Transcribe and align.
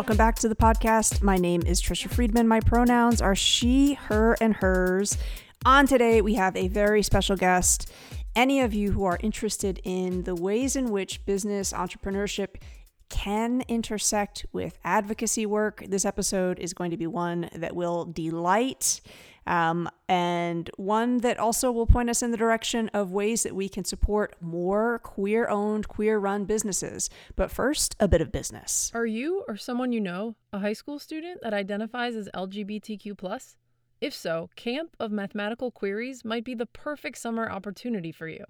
Welcome 0.00 0.16
back 0.16 0.36
to 0.36 0.48
the 0.48 0.56
podcast. 0.56 1.20
My 1.20 1.36
name 1.36 1.60
is 1.66 1.82
Trisha 1.82 2.08
Friedman. 2.08 2.48
My 2.48 2.60
pronouns 2.60 3.20
are 3.20 3.34
she, 3.34 3.92
her, 4.08 4.34
and 4.40 4.54
hers. 4.54 5.18
On 5.66 5.86
today, 5.86 6.22
we 6.22 6.36
have 6.36 6.56
a 6.56 6.68
very 6.68 7.02
special 7.02 7.36
guest. 7.36 7.92
Any 8.34 8.62
of 8.62 8.72
you 8.72 8.92
who 8.92 9.04
are 9.04 9.18
interested 9.22 9.78
in 9.84 10.22
the 10.22 10.34
ways 10.34 10.74
in 10.74 10.90
which 10.90 11.26
business 11.26 11.74
entrepreneurship 11.74 12.62
can 13.10 13.62
intersect 13.68 14.46
with 14.54 14.78
advocacy 14.84 15.44
work, 15.44 15.84
this 15.86 16.06
episode 16.06 16.58
is 16.58 16.72
going 16.72 16.92
to 16.92 16.96
be 16.96 17.06
one 17.06 17.50
that 17.52 17.76
will 17.76 18.06
delight 18.06 19.02
um, 19.50 19.90
and 20.08 20.70
one 20.76 21.18
that 21.18 21.36
also 21.36 21.72
will 21.72 21.86
point 21.86 22.08
us 22.08 22.22
in 22.22 22.30
the 22.30 22.36
direction 22.36 22.88
of 22.94 23.10
ways 23.10 23.42
that 23.42 23.54
we 23.54 23.68
can 23.68 23.84
support 23.84 24.36
more 24.40 25.00
queer 25.00 25.48
owned, 25.48 25.88
queer 25.88 26.20
run 26.20 26.44
businesses. 26.44 27.10
But 27.34 27.50
first, 27.50 27.96
a 27.98 28.06
bit 28.06 28.20
of 28.20 28.30
business. 28.30 28.92
Are 28.94 29.06
you 29.06 29.44
or 29.48 29.56
someone 29.56 29.90
you 29.90 30.00
know 30.00 30.36
a 30.52 30.60
high 30.60 30.72
school 30.72 31.00
student 31.00 31.40
that 31.42 31.52
identifies 31.52 32.14
as 32.14 32.28
LGBTQ? 32.32 33.56
If 34.00 34.14
so, 34.14 34.50
Camp 34.54 34.96
of 35.00 35.10
Mathematical 35.10 35.72
Queries 35.72 36.24
might 36.24 36.44
be 36.44 36.54
the 36.54 36.66
perfect 36.66 37.18
summer 37.18 37.50
opportunity 37.50 38.12
for 38.12 38.28
you. 38.28 38.44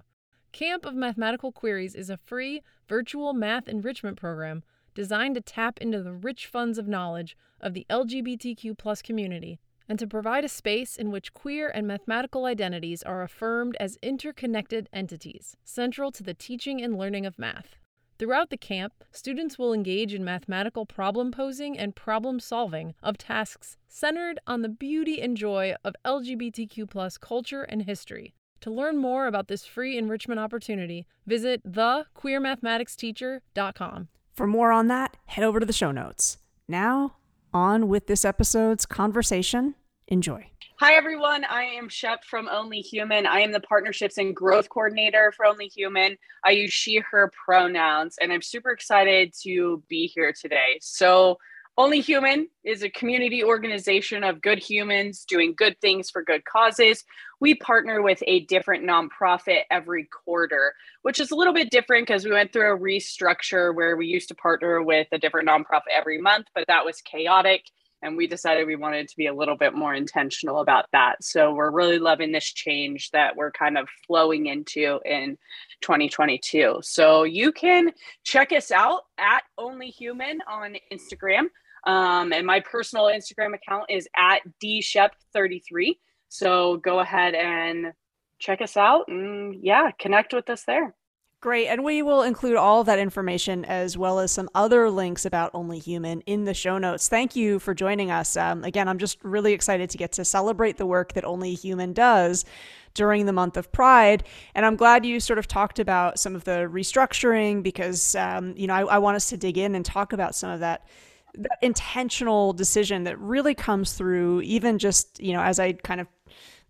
Camp 0.53 0.85
of 0.85 0.95
Mathematical 0.95 1.51
Queries 1.51 1.95
is 1.95 2.11
a 2.11 2.19
free 2.19 2.61
virtual 2.87 3.33
math 3.33 3.69
enrichment 3.69 4.19
program 4.19 4.63
designed 4.95 5.37
to 5.37 5.41
tap 5.41 5.79
into 5.81 6.03
the 6.03 6.13
rich 6.13 6.47
funds 6.47 6.77
of 6.77 6.87
knowledge 6.87 7.39
of 7.59 7.73
the 7.73 7.87
LGBTQ 7.89 9.03
community 9.03 9.61
and 9.91 9.99
to 9.99 10.07
provide 10.07 10.45
a 10.45 10.49
space 10.49 10.97
in 10.97 11.11
which 11.11 11.35
queer 11.35 11.69
and 11.69 11.85
mathematical 11.85 12.45
identities 12.45 13.03
are 13.03 13.23
affirmed 13.23 13.77
as 13.81 13.99
interconnected 14.03 14.89
entities, 14.93 15.57
central 15.65 16.13
to 16.13 16.23
the 16.23 16.33
teaching 16.33 16.81
and 16.81 16.97
learning 16.97 17.27
of 17.27 17.41
math. 17.41 17.75
Throughout 18.17 18.51
the 18.51 18.57
camp, 18.57 18.93
students 19.11 19.59
will 19.59 19.73
engage 19.73 20.15
in 20.15 20.25
mathematical 20.25 20.87
problem 20.87 21.33
posing 21.33 21.77
and 21.77 21.97
problem 21.97 22.39
solving 22.39 22.95
of 23.03 23.19
tasks 23.19 23.77
centered 23.89 24.39
on 24.47 24.63
the 24.63 24.69
beauty 24.69 25.21
and 25.21 25.37
joy 25.37 25.75
of 25.85 25.97
LGBTQ 26.05 27.21
culture 27.21 27.65
and 27.65 27.83
history. 27.83 28.33
To 28.61 28.71
learn 28.71 28.97
more 28.97 29.27
about 29.27 29.49
this 29.49 29.67
free 29.67 29.99
enrichment 29.99 30.39
opportunity, 30.39 31.09
visit 31.27 31.65
thequeermathematicsteacher.com. 31.65 34.09
For 34.35 34.47
more 34.47 34.71
on 34.71 34.87
that, 34.87 35.17
head 35.27 35.43
over 35.43 35.59
to 35.59 35.67
the 35.67 35.73
show 35.73 35.91
notes. 35.91 36.39
Now, 36.69 37.17
on 37.53 37.89
with 37.89 38.07
this 38.07 38.25
episode's 38.25 38.87
conversation 38.87 39.75
Enjoy. 40.11 40.45
Hi, 40.81 40.95
everyone. 40.95 41.45
I 41.45 41.63
am 41.63 41.89
Shep 41.89 42.25
from 42.25 42.49
Only 42.49 42.81
Human. 42.81 43.27
I 43.27 43.41
am 43.41 43.53
the 43.53 43.61
partnerships 43.61 44.19
and 44.19 44.35
growth 44.35 44.69
coordinator 44.69 45.33
for 45.37 45.47
Only 45.47 45.69
Human. 45.69 46.17
I 46.45 46.51
use 46.51 46.73
she, 46.73 47.01
her 47.13 47.31
pronouns, 47.45 48.17
and 48.21 48.33
I'm 48.33 48.43
super 48.43 48.71
excited 48.71 49.33
to 49.45 49.85
be 49.89 50.09
here 50.13 50.33
today. 50.33 50.79
So, 50.81 51.39
only 51.79 52.01
Human 52.01 52.49
is 52.65 52.83
a 52.83 52.91
community 52.91 53.45
organization 53.45 54.25
of 54.25 54.43
good 54.43 54.59
humans 54.59 55.25
doing 55.25 55.55
good 55.57 55.81
things 55.81 56.11
for 56.11 56.25
good 56.25 56.45
causes. 56.45 57.05
We 57.39 57.55
partner 57.55 58.03
with 58.03 58.21
a 58.27 58.41
different 58.47 58.85
nonprofit 58.85 59.61
every 59.71 60.09
quarter, 60.25 60.75
which 61.03 61.21
is 61.21 61.31
a 61.31 61.37
little 61.37 61.55
bit 61.55 61.71
different 61.71 62.09
because 62.09 62.25
we 62.25 62.33
went 62.33 62.53
through 62.53 62.75
a 62.75 62.79
restructure 62.79 63.75
where 63.75 63.97
we 63.97 64.09
used 64.09 64.29
to 64.29 64.35
partner 64.35 64.83
with 64.83 65.07
a 65.13 65.19
different 65.19 65.49
nonprofit 65.49 65.93
every 65.95 66.21
month, 66.21 66.49
but 66.55 66.65
that 66.67 66.85
was 66.85 67.01
chaotic 67.01 67.63
and 68.03 68.17
we 68.17 68.27
decided 68.27 68.67
we 68.67 68.77
wanted 68.77 69.09
to 69.09 69.17
be 69.17 69.27
a 69.27 69.35
little 69.35 69.57
bit 69.57 69.75
more 69.75 69.95
intentional 69.95 70.61
about 70.61 70.87
that. 70.93 71.23
So 71.23 71.53
we're 71.53 71.71
really 71.71 71.99
loving 71.99 72.33
this 72.33 72.51
change 72.53 73.11
that 73.11 73.37
we're 73.37 73.53
kind 73.53 73.77
of 73.77 73.89
flowing 74.07 74.47
into 74.47 75.01
in 75.05 75.37
2022. 75.83 76.81
So 76.83 77.25
you 77.25 77.53
can 77.53 77.93
check 78.25 78.53
us 78.53 78.71
out 78.71 79.03
at 79.19 79.43
Only 79.59 79.89
Human 79.89 80.41
on 80.49 80.77
Instagram. 80.93 81.47
Um, 81.87 82.33
and 82.33 82.47
my 82.47 82.61
personal 82.61 83.07
Instagram 83.07 83.55
account 83.55 83.87
is 83.91 84.09
at 84.17 84.41
dshep33. 84.63 85.97
So 86.29 86.77
go 86.79 87.01
ahead 87.01 87.35
and 87.35 87.93
check 88.39 88.61
us 88.63 88.77
out 88.77 89.09
and 89.09 89.57
yeah, 89.63 89.91
connect 89.99 90.33
with 90.33 90.49
us 90.51 90.65
there. 90.65 90.95
Great. 91.41 91.69
And 91.69 91.83
we 91.83 92.03
will 92.03 92.23
include 92.23 92.57
all 92.57 92.81
of 92.81 92.87
that 92.87 92.99
information 92.99 93.65
as 93.65 93.97
well 93.97 94.19
as 94.19 94.31
some 94.31 94.51
other 94.55 94.91
links 94.91 95.25
about 95.25 95.51
Only 95.55 95.79
Human 95.79 96.21
in 96.23 96.45
the 96.45 96.53
show 96.53 96.77
notes. 96.77 97.09
Thank 97.09 97.35
you 97.35 97.59
for 97.59 97.73
joining 97.73 98.11
us. 98.11 98.37
Um, 98.37 98.63
again, 98.63 98.89
I'm 98.89 98.99
just 98.99 99.17
really 99.25 99.55
excited 99.55 99.89
to 99.89 99.97
get 99.97 100.13
to 100.13 100.25
celebrate 100.25 100.77
the 100.77 100.85
work 100.85 101.15
that 101.15 101.25
Only 101.25 101.55
Human 101.55 101.95
does 101.95 102.45
during 102.93 103.25
the 103.25 103.33
month 103.33 103.57
of 103.57 103.73
Pride. 103.73 104.25
And 104.55 104.67
I'm 104.67 104.77
glad 104.77 105.07
you 105.07 105.19
sort 105.19 105.39
of 105.39 105.49
talked 105.49 105.79
about 105.79 106.19
some 106.19 106.35
of 106.35 106.45
the 106.45 106.69
restructuring 106.71 107.63
because, 107.63 108.15
um, 108.17 108.53
you 108.55 108.67
know, 108.67 108.75
I, 108.75 108.81
I 108.83 108.99
want 108.99 109.17
us 109.17 109.31
to 109.31 109.39
dig 109.39 109.57
in 109.57 109.75
and 109.75 109.83
talk 109.83 110.13
about 110.13 110.35
some 110.35 110.51
of 110.51 110.61
that 110.61 110.87
that 111.35 111.59
intentional 111.63 112.53
decision 112.53 113.05
that 113.05 113.17
really 113.21 113.55
comes 113.55 113.93
through 113.93 114.41
even 114.43 114.81
just 114.81 115.21
you 115.21 115.33
know 115.33 115.41
as 115.41 115.61
i 115.61 115.73
kind 115.73 116.01
of 116.01 116.09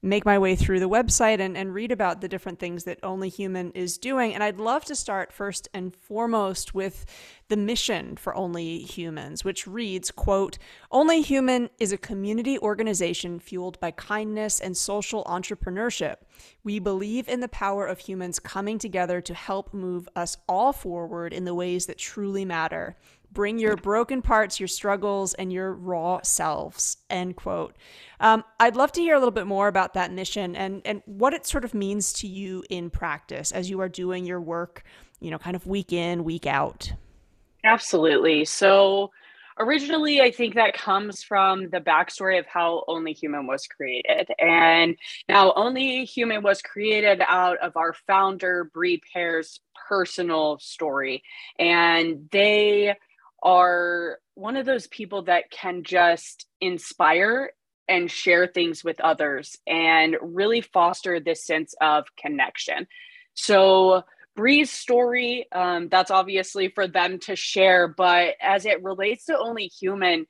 make 0.03 0.25
my 0.25 0.39
way 0.39 0.57
through 0.57 0.81
the 0.81 0.89
website 0.89 1.41
and, 1.41 1.57
and 1.57 1.75
read 1.75 1.93
about 1.93 2.21
the 2.21 2.29
different 2.29 2.59
things 2.59 2.85
that 2.85 2.99
Only 3.03 3.29
Human 3.29 3.71
is 3.73 3.99
doing. 3.99 4.35
And 4.35 4.43
I'd 4.43 4.59
love 4.59 4.85
to 4.87 4.95
start 4.95 5.33
first 5.33 5.69
and 5.75 5.95
foremost 5.95 6.75
with 6.75 7.05
the 7.49 7.57
mission 7.57 8.17
for 8.17 8.35
Only 8.35 8.79
Humans, 8.79 9.45
which 9.45 9.67
reads, 9.67 10.11
quote, 10.11 10.57
Only 10.91 11.21
Human 11.21 11.69
is 11.79 11.93
a 11.93 11.99
community 11.99 12.59
organization 12.59 13.39
fueled 13.39 13.79
by 13.81 13.91
kindness 13.91 14.61
and 14.61 14.77
social 14.77 15.25
entrepreneurship. 15.25 16.17
We 16.65 16.79
believe 16.79 17.29
in 17.29 17.41
the 17.41 17.49
power 17.49 17.87
of 17.87 17.99
humans 17.99 18.39
coming 18.39 18.79
together 18.79 19.21
to 19.21 19.35
help 19.35 19.75
move 19.75 20.09
us 20.17 20.39
all 20.49 20.73
forward 20.73 21.35
in 21.35 21.45
the 21.45 21.55
ways 21.55 21.87
that 21.87 21.99
truly 21.99 22.45
matter. 22.45 22.97
Bring 23.33 23.59
your 23.59 23.77
broken 23.77 24.23
parts, 24.23 24.59
your 24.59 24.67
struggles, 24.67 25.35
and 25.35 25.53
your 25.53 25.73
raw 25.73 26.21
selves. 26.23 26.97
End 27.09 27.37
quote. 27.37 27.77
Um, 28.19 28.45
I'd 28.59 28.77
love 28.77 28.93
to 28.93 29.01
hear 29.01 29.15
a 29.15 29.19
little 29.19 29.31
bit 29.31 29.47
more 29.47 29.69
about 29.69 29.95
that 29.95 30.13
mission 30.13 30.57
and 30.57 30.83
and 30.85 31.03
what 31.07 31.33
it 31.33 31.47
sort 31.47 31.65
of 31.65 31.73
means 31.73 32.13
to 32.15 32.27
you 32.27 32.65
in 32.71 32.91
practice 32.91 33.53
as 33.53 33.71
you 33.71 33.81
are 33.81 33.89
doing 33.89 34.27
your 34.27 34.41
work, 34.41 34.83
you 35.21 35.31
know, 35.31 35.39
kind 35.39 35.55
of 35.55 35.67
week 35.67 35.93
in, 35.93 36.25
week 36.25 36.47
out. 36.47 36.93
Absolutely. 37.65 38.45
So 38.45 39.11
originally 39.61 40.21
i 40.21 40.31
think 40.31 40.55
that 40.55 40.73
comes 40.73 41.23
from 41.23 41.69
the 41.71 41.81
backstory 41.81 42.39
of 42.39 42.47
how 42.47 42.83
only 42.89 43.13
human 43.13 43.47
was 43.47 43.67
created 43.67 44.27
and 44.39 44.97
now 45.29 45.53
only 45.55 46.05
human 46.05 46.43
was 46.43 46.63
created 46.63 47.21
out 47.27 47.59
of 47.59 47.77
our 47.77 47.93
founder 48.07 48.65
brie 48.73 49.01
pear's 49.13 49.61
personal 49.89 50.59
story 50.59 51.23
and 51.59 52.29
they 52.33 52.95
are 53.43 54.19
one 54.35 54.57
of 54.57 54.67
those 54.67 54.87
people 54.87 55.23
that 55.23 55.51
can 55.51 55.83
just 55.83 56.47
inspire 56.61 57.53
and 57.89 58.11
share 58.11 58.47
things 58.47 58.85
with 58.85 59.01
others 59.01 59.57
and 59.67 60.17
really 60.23 60.61
foster 60.61 61.19
this 61.19 61.45
sense 61.45 61.75
of 61.81 62.05
connection. 62.17 62.87
So, 63.35 64.05
Brie's 64.37 64.71
story, 64.71 65.47
um, 65.53 65.89
that's 65.89 66.11
obviously 66.11 66.69
for 66.69 66.87
them 66.87 67.19
to 67.21 67.35
share, 67.35 67.89
but 67.89 68.37
as 68.41 68.65
it 68.65 68.83
relates 68.83 69.25
to 69.27 69.37
Only 69.37 69.67
Human, 69.67 70.27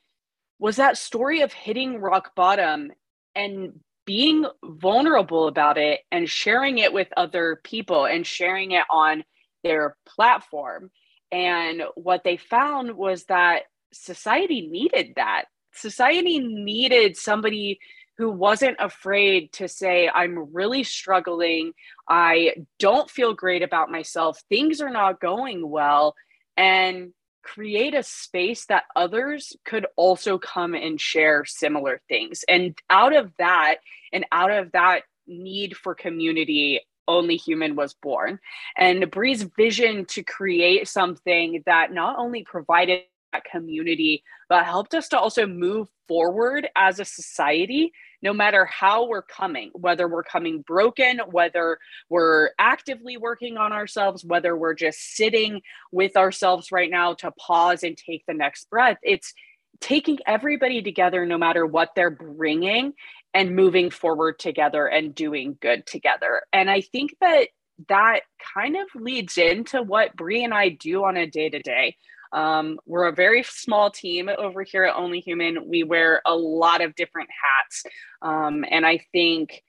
was 0.58 0.76
that 0.76 0.96
story 0.96 1.42
of 1.42 1.52
hitting 1.52 2.00
rock 2.00 2.34
bottom 2.34 2.90
and 3.34 3.78
being 4.06 4.46
vulnerable 4.64 5.46
about 5.48 5.78
it 5.78 6.00
and 6.10 6.28
sharing 6.28 6.78
it 6.78 6.92
with 6.92 7.08
other 7.16 7.60
people 7.62 8.06
and 8.06 8.26
sharing 8.26 8.72
it 8.72 8.84
on 8.90 9.22
their 9.62 9.96
platform. 10.06 10.90
And 11.32 11.82
what 11.94 12.24
they 12.24 12.36
found 12.36 12.96
was 12.96 13.24
that 13.24 13.62
society 13.92 14.68
needed 14.68 15.14
that. 15.16 15.44
Society 15.72 16.38
needed 16.38 17.16
somebody 17.16 17.78
who 18.18 18.30
wasn't 18.30 18.76
afraid 18.78 19.52
to 19.52 19.68
say, 19.68 20.10
I'm 20.12 20.52
really 20.52 20.82
struggling. 20.82 21.72
I 22.08 22.54
don't 22.78 23.10
feel 23.10 23.32
great 23.32 23.62
about 23.62 23.90
myself. 23.90 24.42
Things 24.48 24.80
are 24.80 24.90
not 24.90 25.20
going 25.20 25.68
well. 25.68 26.14
And 26.56 27.12
create 27.42 27.94
a 27.94 28.02
space 28.02 28.66
that 28.66 28.84
others 28.94 29.56
could 29.64 29.86
also 29.96 30.38
come 30.38 30.74
and 30.74 31.00
share 31.00 31.44
similar 31.46 32.00
things. 32.08 32.44
And 32.48 32.76
out 32.90 33.16
of 33.16 33.32
that, 33.38 33.76
and 34.12 34.26
out 34.30 34.50
of 34.50 34.72
that 34.72 35.02
need 35.26 35.76
for 35.76 35.94
community, 35.94 36.80
only 37.10 37.36
human 37.36 37.76
was 37.76 37.94
born. 37.94 38.38
And 38.76 39.10
Bree's 39.10 39.42
vision 39.42 40.04
to 40.06 40.22
create 40.22 40.88
something 40.88 41.62
that 41.66 41.92
not 41.92 42.18
only 42.18 42.44
provided 42.44 43.02
that 43.32 43.44
community, 43.44 44.22
but 44.48 44.64
helped 44.64 44.94
us 44.94 45.08
to 45.08 45.18
also 45.18 45.46
move 45.46 45.88
forward 46.08 46.68
as 46.74 46.98
a 46.98 47.04
society, 47.04 47.92
no 48.22 48.32
matter 48.32 48.64
how 48.64 49.06
we're 49.06 49.22
coming, 49.22 49.70
whether 49.74 50.08
we're 50.08 50.24
coming 50.24 50.62
broken, 50.62 51.20
whether 51.30 51.78
we're 52.08 52.50
actively 52.58 53.16
working 53.16 53.56
on 53.56 53.72
ourselves, 53.72 54.24
whether 54.24 54.56
we're 54.56 54.74
just 54.74 55.14
sitting 55.14 55.62
with 55.92 56.16
ourselves 56.16 56.72
right 56.72 56.90
now 56.90 57.14
to 57.14 57.30
pause 57.32 57.84
and 57.84 57.96
take 57.96 58.24
the 58.26 58.34
next 58.34 58.68
breath. 58.68 58.98
It's 59.02 59.32
taking 59.80 60.18
everybody 60.26 60.82
together, 60.82 61.24
no 61.24 61.38
matter 61.38 61.64
what 61.64 61.90
they're 61.94 62.10
bringing, 62.10 62.92
and 63.32 63.54
moving 63.54 63.90
forward 63.90 64.38
together 64.38 64.86
and 64.86 65.14
doing 65.14 65.56
good 65.60 65.86
together. 65.86 66.42
And 66.52 66.70
I 66.70 66.80
think 66.80 67.14
that 67.20 67.48
that 67.88 68.20
kind 68.54 68.76
of 68.76 68.88
leads 68.94 69.38
into 69.38 69.82
what 69.82 70.16
Brie 70.16 70.44
and 70.44 70.52
I 70.52 70.68
do 70.70 71.04
on 71.04 71.16
a 71.16 71.26
day 71.26 71.48
to 71.48 71.60
day. 71.60 71.96
We're 72.32 73.08
a 73.08 73.12
very 73.12 73.42
small 73.42 73.90
team 73.90 74.28
over 74.28 74.62
here 74.62 74.84
at 74.84 74.96
Only 74.96 75.20
Human. 75.20 75.68
We 75.68 75.82
wear 75.82 76.22
a 76.26 76.34
lot 76.34 76.82
of 76.82 76.94
different 76.94 77.30
hats. 77.30 77.84
Um, 78.22 78.64
and 78.70 78.84
I 78.84 79.00
think 79.12 79.62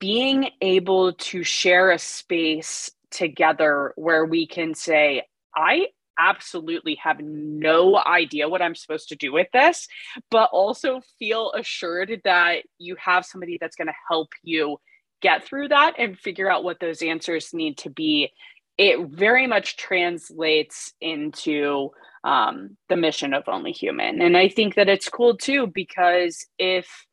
being 0.00 0.50
able 0.60 1.12
to 1.12 1.42
share 1.44 1.90
a 1.90 1.98
space 1.98 2.90
together 3.10 3.92
where 3.96 4.24
we 4.24 4.46
can 4.46 4.74
say, 4.74 5.22
I 5.54 5.88
absolutely 6.18 6.96
have 7.02 7.20
no 7.20 7.96
idea 7.98 8.48
what 8.48 8.62
I'm 8.62 8.74
supposed 8.74 9.08
to 9.08 9.16
do 9.16 9.32
with 9.32 9.48
this, 9.52 9.88
but 10.30 10.50
also 10.52 11.00
feel 11.18 11.52
assured 11.52 12.20
that 12.24 12.62
you 12.78 12.96
have 12.98 13.24
somebody 13.24 13.58
that's 13.60 13.76
going 13.76 13.88
to 13.88 13.94
help 14.08 14.28
you 14.42 14.78
get 15.20 15.44
through 15.44 15.68
that 15.68 15.94
and 15.98 16.18
figure 16.18 16.50
out 16.50 16.64
what 16.64 16.80
those 16.80 17.02
answers 17.02 17.54
need 17.54 17.78
to 17.78 17.90
be. 17.90 18.30
It 18.76 19.08
very 19.08 19.46
much 19.46 19.76
translates 19.76 20.92
into 21.00 21.90
um, 22.24 22.76
the 22.88 22.96
mission 22.96 23.34
of 23.34 23.44
Only 23.48 23.72
Human. 23.72 24.20
And 24.20 24.36
I 24.36 24.48
think 24.48 24.74
that 24.74 24.88
it's 24.88 25.08
cool 25.08 25.36
too, 25.36 25.66
because 25.66 26.46
if 26.58 27.06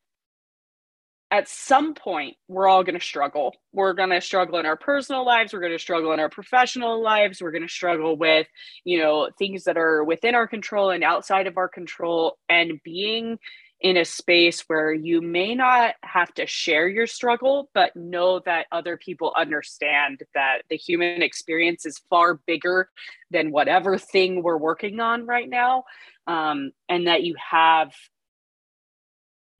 at 1.32 1.48
some 1.48 1.94
point 1.94 2.36
we're 2.50 2.68
all 2.68 2.84
going 2.84 3.00
to 3.00 3.06
struggle. 3.06 3.56
We're 3.72 3.94
going 3.94 4.10
to 4.10 4.22
struggle 4.22 4.60
in 4.60 4.66
our 4.66 4.76
personal 4.76 5.26
lives. 5.26 5.54
We're 5.54 5.62
going 5.62 5.72
to 5.72 5.80
struggle 5.80 6.12
in 6.12 6.20
our 6.20 6.30
professional 6.30 7.02
lives. 7.02 7.42
We're 7.42 7.52
going 7.52 7.68
to 7.68 7.70
struggle 7.70 8.18
with 8.18 8.48
you 8.84 9.00
know 9.00 9.30
things 9.40 9.64
that 9.64 9.78
are 9.78 10.04
within 10.04 10.36
our 10.36 10.48
control 10.48 10.92
and 10.92 11.04
outside 11.04 11.48
of 11.48 11.58
our 11.58 11.70
control. 11.70 12.38
And 12.50 12.80
being 12.84 13.40
in 13.80 13.98
a 13.98 14.06
space 14.06 14.62
where 14.68 14.94
you 14.94 15.22
may 15.22 15.56
not 15.56 15.96
have 16.04 16.32
to 16.36 16.46
share 16.46 16.88
your 16.88 17.08
struggle 17.08 17.70
but 17.74 17.96
know 17.96 18.40
that 18.46 18.68
other 18.72 18.96
people 18.96 19.34
understand 19.36 20.22
that 20.36 20.62
the 20.70 20.78
human 20.78 21.24
experience 21.24 21.86
is 21.86 22.00
far 22.10 22.36
bigger 22.46 22.90
than 23.32 23.52
whatever 23.52 23.98
thing 23.98 24.44
we're 24.44 24.58
working 24.58 25.00
on 25.00 25.26
right 25.26 25.50
now 25.50 25.84
um, 26.28 26.72
and 26.90 27.08
that 27.08 27.24
you 27.24 27.36
have 27.40 27.92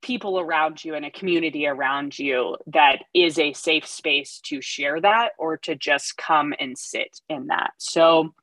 people 0.02 0.38
around 0.38 0.84
you 0.84 0.94
and 0.94 1.04
a 1.04 1.10
community 1.10 1.66
around 1.66 2.18
you 2.18 2.56
that 2.66 2.98
is 3.14 3.38
a 3.38 3.52
safe 3.52 3.86
space 3.86 4.40
to 4.44 4.60
share 4.60 5.00
that 5.00 5.30
or 5.38 5.56
to 5.56 5.74
just 5.74 6.16
come 6.16 6.52
and 6.60 6.76
sit 6.76 7.20
in 7.28 7.46
that. 7.46 7.72
So, 7.78 8.34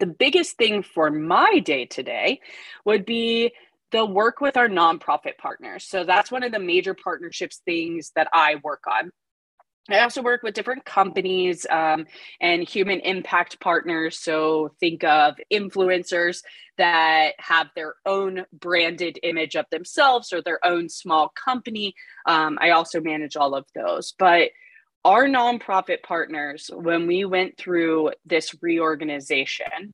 the 0.00 0.06
biggest 0.06 0.56
thing 0.56 0.82
for 0.82 1.10
my 1.10 1.60
day 1.60 1.86
today 1.86 2.40
would 2.84 3.06
be 3.06 3.52
the 3.92 4.04
work 4.04 4.40
with 4.40 4.56
our 4.56 4.68
nonprofit 4.68 5.38
partners. 5.38 5.84
So, 5.84 6.04
that's 6.04 6.30
one 6.30 6.42
of 6.42 6.52
the 6.52 6.58
major 6.58 6.94
partnerships 6.94 7.62
things 7.64 8.12
that 8.14 8.28
I 8.32 8.56
work 8.62 8.84
on. 8.86 9.10
I 9.90 10.00
also 10.00 10.22
work 10.22 10.42
with 10.42 10.54
different 10.54 10.86
companies 10.86 11.66
um, 11.68 12.06
and 12.40 12.66
human 12.66 13.00
impact 13.00 13.60
partners. 13.60 14.18
So 14.18 14.74
think 14.80 15.04
of 15.04 15.34
influencers 15.52 16.42
that 16.78 17.32
have 17.38 17.68
their 17.76 17.94
own 18.06 18.46
branded 18.52 19.18
image 19.22 19.56
of 19.56 19.66
themselves 19.70 20.32
or 20.32 20.40
their 20.40 20.64
own 20.64 20.88
small 20.88 21.28
company. 21.28 21.94
Um, 22.24 22.58
I 22.60 22.70
also 22.70 23.00
manage 23.00 23.36
all 23.36 23.54
of 23.54 23.66
those. 23.74 24.14
But 24.18 24.50
our 25.04 25.26
nonprofit 25.26 26.02
partners, 26.02 26.70
when 26.72 27.06
we 27.06 27.26
went 27.26 27.58
through 27.58 28.12
this 28.24 28.54
reorganization 28.62 29.92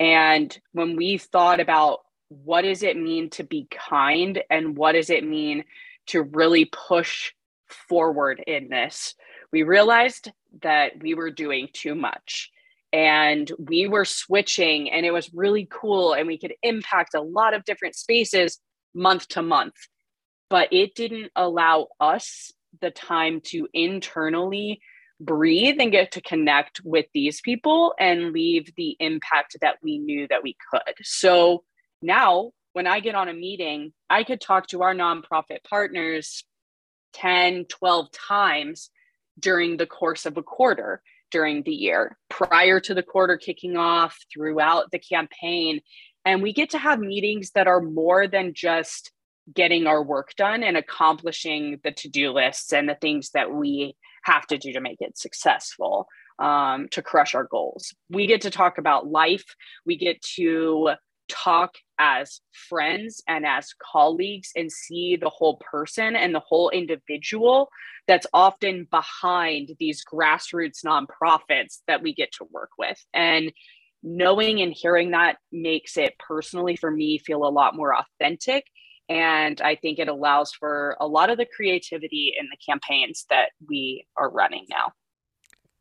and 0.00 0.58
when 0.72 0.96
we 0.96 1.16
thought 1.16 1.60
about 1.60 2.00
what 2.28 2.62
does 2.62 2.82
it 2.82 2.96
mean 2.96 3.30
to 3.30 3.44
be 3.44 3.68
kind 3.70 4.42
and 4.50 4.76
what 4.76 4.92
does 4.92 5.10
it 5.10 5.24
mean 5.24 5.64
to 6.06 6.22
really 6.22 6.64
push 6.64 7.32
forward 7.68 8.42
in 8.46 8.68
this, 8.68 9.14
we 9.52 9.62
realized 9.62 10.30
that 10.62 11.00
we 11.00 11.14
were 11.14 11.30
doing 11.30 11.68
too 11.72 11.94
much 11.94 12.50
and 12.92 13.50
we 13.58 13.86
were 13.86 14.04
switching 14.04 14.90
and 14.90 15.04
it 15.04 15.12
was 15.12 15.32
really 15.34 15.68
cool 15.70 16.14
and 16.14 16.26
we 16.26 16.38
could 16.38 16.54
impact 16.62 17.14
a 17.14 17.20
lot 17.20 17.54
of 17.54 17.64
different 17.64 17.94
spaces 17.94 18.58
month 18.94 19.28
to 19.28 19.42
month. 19.42 19.74
But 20.50 20.72
it 20.72 20.94
didn't 20.94 21.30
allow 21.36 21.88
us 22.00 22.52
the 22.80 22.90
time 22.90 23.40
to 23.46 23.68
internally 23.74 24.80
breathe 25.20 25.76
and 25.80 25.92
get 25.92 26.12
to 26.12 26.22
connect 26.22 26.80
with 26.84 27.06
these 27.12 27.40
people 27.40 27.92
and 27.98 28.32
leave 28.32 28.72
the 28.76 28.96
impact 29.00 29.56
that 29.60 29.76
we 29.82 29.98
knew 29.98 30.26
that 30.28 30.42
we 30.42 30.56
could. 30.70 30.94
So 31.02 31.64
now 32.02 32.52
when 32.72 32.86
i 32.86 33.00
get 33.00 33.14
on 33.14 33.28
a 33.28 33.34
meeting 33.34 33.92
i 34.08 34.22
could 34.22 34.40
talk 34.40 34.66
to 34.68 34.82
our 34.82 34.94
nonprofit 34.94 35.58
partners 35.68 36.44
10 37.14 37.64
12 37.64 38.10
times 38.12 38.90
during 39.38 39.76
the 39.76 39.86
course 39.86 40.26
of 40.26 40.36
a 40.36 40.42
quarter 40.42 41.02
during 41.30 41.62
the 41.62 41.72
year, 41.72 42.16
prior 42.30 42.80
to 42.80 42.94
the 42.94 43.02
quarter 43.02 43.36
kicking 43.36 43.76
off, 43.76 44.18
throughout 44.32 44.90
the 44.90 44.98
campaign. 44.98 45.80
And 46.24 46.42
we 46.42 46.52
get 46.52 46.70
to 46.70 46.78
have 46.78 47.00
meetings 47.00 47.50
that 47.52 47.66
are 47.66 47.80
more 47.80 48.26
than 48.26 48.54
just 48.54 49.12
getting 49.54 49.86
our 49.86 50.02
work 50.02 50.34
done 50.36 50.62
and 50.62 50.76
accomplishing 50.76 51.80
the 51.82 51.90
to 51.92 52.08
do 52.08 52.32
lists 52.32 52.72
and 52.72 52.88
the 52.88 52.96
things 52.96 53.30
that 53.30 53.50
we 53.50 53.96
have 54.24 54.46
to 54.46 54.58
do 54.58 54.72
to 54.72 54.80
make 54.80 55.00
it 55.00 55.16
successful, 55.16 56.06
um, 56.38 56.88
to 56.90 57.02
crush 57.02 57.34
our 57.34 57.44
goals. 57.44 57.94
We 58.10 58.26
get 58.26 58.42
to 58.42 58.50
talk 58.50 58.78
about 58.78 59.06
life. 59.06 59.44
We 59.86 59.96
get 59.96 60.20
to 60.36 60.90
talk 61.28 61.74
as 61.98 62.40
friends 62.68 63.22
and 63.26 63.46
as 63.46 63.74
colleagues 63.92 64.50
and 64.56 64.70
see 64.70 65.16
the 65.16 65.30
whole 65.30 65.58
person 65.58 66.16
and 66.16 66.34
the 66.34 66.40
whole 66.40 66.70
individual 66.70 67.68
that's 68.06 68.26
often 68.32 68.86
behind 68.90 69.70
these 69.78 70.02
grassroots 70.04 70.84
nonprofits 70.84 71.78
that 71.86 72.02
we 72.02 72.14
get 72.14 72.32
to 72.32 72.46
work 72.50 72.70
with. 72.78 72.98
And 73.12 73.52
knowing 74.02 74.60
and 74.60 74.72
hearing 74.72 75.10
that 75.10 75.36
makes 75.52 75.96
it 75.96 76.14
personally 76.18 76.76
for 76.76 76.90
me 76.90 77.18
feel 77.18 77.44
a 77.44 77.50
lot 77.50 77.76
more 77.76 77.94
authentic. 77.96 78.64
And 79.08 79.60
I 79.60 79.74
think 79.74 79.98
it 79.98 80.08
allows 80.08 80.52
for 80.52 80.96
a 81.00 81.06
lot 81.06 81.30
of 81.30 81.38
the 81.38 81.46
creativity 81.46 82.34
in 82.38 82.46
the 82.46 82.58
campaigns 82.64 83.26
that 83.30 83.50
we 83.68 84.06
are 84.16 84.30
running 84.30 84.66
now 84.68 84.92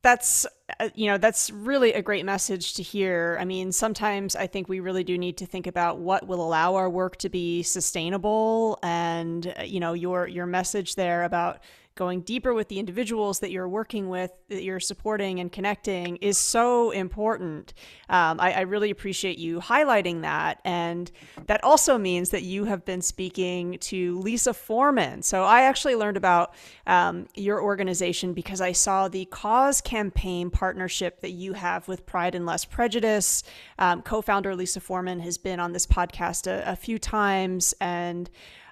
that's 0.07 0.45
uh, 0.80 0.88
you 0.95 1.07
know 1.07 1.18
that's 1.18 1.50
really 1.50 1.92
a 1.92 2.01
great 2.01 2.24
message 2.24 2.75
to 2.75 2.81
hear. 2.81 3.38
I 3.42 3.45
mean 3.45 3.74
sometimes 3.74 4.38
i 4.38 4.48
think 4.48 4.69
we 4.69 4.80
really 4.80 5.04
do 5.04 5.18
need 5.18 5.35
to 5.37 5.45
think 5.45 5.68
about 5.68 5.99
what 5.99 6.28
will 6.28 6.42
allow 6.42 6.76
our 6.76 6.90
work 6.90 7.18
to 7.18 7.30
be 7.30 7.61
sustainable 7.61 8.80
and 8.81 9.54
uh, 9.59 9.64
you 9.64 9.81
know 9.81 9.92
your 9.92 10.26
your 10.28 10.45
message 10.45 10.95
there 10.95 11.23
about 11.23 11.59
going 11.97 12.21
deeper 12.21 12.54
with 12.54 12.69
the 12.69 12.80
individuals 12.80 13.39
that 13.39 13.51
you're 13.51 13.68
working 13.68 14.07
with, 14.07 14.31
that 14.47 14.63
you're 14.63 14.80
supporting 14.80 15.42
and 15.42 15.51
connecting 15.51 16.16
is 16.18 16.37
so 16.37 16.92
important. 16.92 17.73
Um, 18.07 18.39
I, 18.39 18.54
I, 18.54 18.61
really 18.61 18.92
appreciate 18.92 19.37
you 19.37 19.59
highlighting 19.59 20.21
that. 20.21 20.61
And 20.63 21.11
that 21.47 21.63
also 21.63 21.97
means 21.97 22.30
that 22.30 22.44
you 22.44 22.66
have 22.66 22.85
been 22.85 23.01
speaking 23.01 23.77
to 23.80 24.19
Lisa 24.19 24.54
Foreman. 24.54 25.23
So 25.23 25.44
I 25.44 25.63
actually 25.63 25.95
learned 25.95 26.16
about 26.16 26.54
um, 26.85 27.27
your 27.35 27.61
organization 27.61 28.33
because 28.33 28.61
I 28.61 28.71
saw 28.71 29.07
the 29.07 29.25
cause 29.25 29.81
campaign 29.81 30.49
partnership 30.49 31.21
that 31.21 31.31
you 31.31 31.54
have 31.54 31.87
with 31.87 32.06
Pride 32.06 32.35
and 32.35 32.45
Less 32.45 32.63
Prejudice. 32.63 33.44
Um, 33.80 34.01
Co 34.01 34.21
founder 34.21 34.56
Lisa 34.56 34.80
Foreman 34.80 35.19
has 35.21 35.37
been 35.37 35.59
on 35.59 35.73
this 35.73 35.87
podcast 35.87 36.47
a, 36.47 36.71
a 36.71 36.75
few 36.75 36.99
times. 36.99 37.73
And 37.81 38.30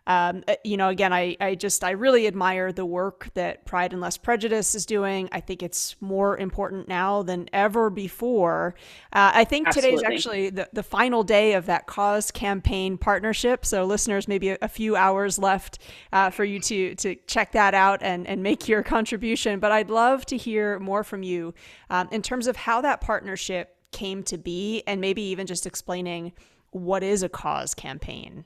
um, 0.08 0.44
uh, 0.48 0.56
you 0.64 0.78
know, 0.78 0.90
again, 0.90 1.12
I, 1.12 1.36
I 1.40 1.56
just, 1.56 1.84
I 1.84 1.92
really 1.92 2.28
admire 2.28 2.72
the 2.72 2.86
work 2.86 3.30
that 3.34 3.66
Pride 3.66 3.92
and 3.92 4.02
Less 4.02 4.18
Prejudice 4.18 4.76
is 4.76 4.86
doing. 4.86 5.30
I 5.32 5.40
think 5.40 5.64
it's 5.64 5.96
more 6.00 6.38
important 6.38 6.88
now 6.88 7.24
than 7.24 7.50
ever 7.52 7.90
before. 7.90 8.76
Uh, 9.12 9.32
I 9.34 9.46
think 9.46 9.68
Absolutely. 9.68 9.98
today's 9.98 10.04
actually 10.04 10.50
the, 10.52 10.70
the 10.74 10.84
final 10.84 11.24
day 11.24 11.54
of 11.54 11.66
that 11.66 11.88
cause 11.88 12.30
campaign 12.30 12.98
partnership. 12.98 13.66
So 13.66 13.86
listeners, 13.86 14.28
maybe 14.28 14.50
a, 14.50 14.58
a 14.62 14.68
few 14.68 14.96
hours 14.96 15.40
left 15.40 15.80
uh, 16.14 16.30
for 16.30 16.44
you 16.44 16.60
to, 16.60 16.94
to 16.96 17.16
check 17.28 17.54
that 17.54 17.74
out 17.74 18.04
and, 18.04 18.28
and 18.28 18.44
make 18.44 18.68
your 18.68 18.84
contribution. 18.96 19.60
But 19.60 19.72
I'd 19.72 19.90
love 19.90 20.26
to 20.28 20.38
hear 20.38 20.78
more 20.80 21.04
from 21.04 21.24
you 21.24 21.56
um, 21.90 22.08
in 22.12 22.22
terms 22.22 22.46
of 22.46 22.56
how 22.56 22.82
that 22.82 23.02
partnership 23.02 23.76
came 23.92 24.22
to 24.24 24.38
be 24.38 24.84
and 24.86 25.02
maybe 25.02 25.22
even 25.24 25.48
just 25.48 25.66
explaining 25.66 26.34
what 26.72 27.02
is 27.02 27.24
a 27.24 27.30
cause 27.30 27.74
campaign. 27.74 28.46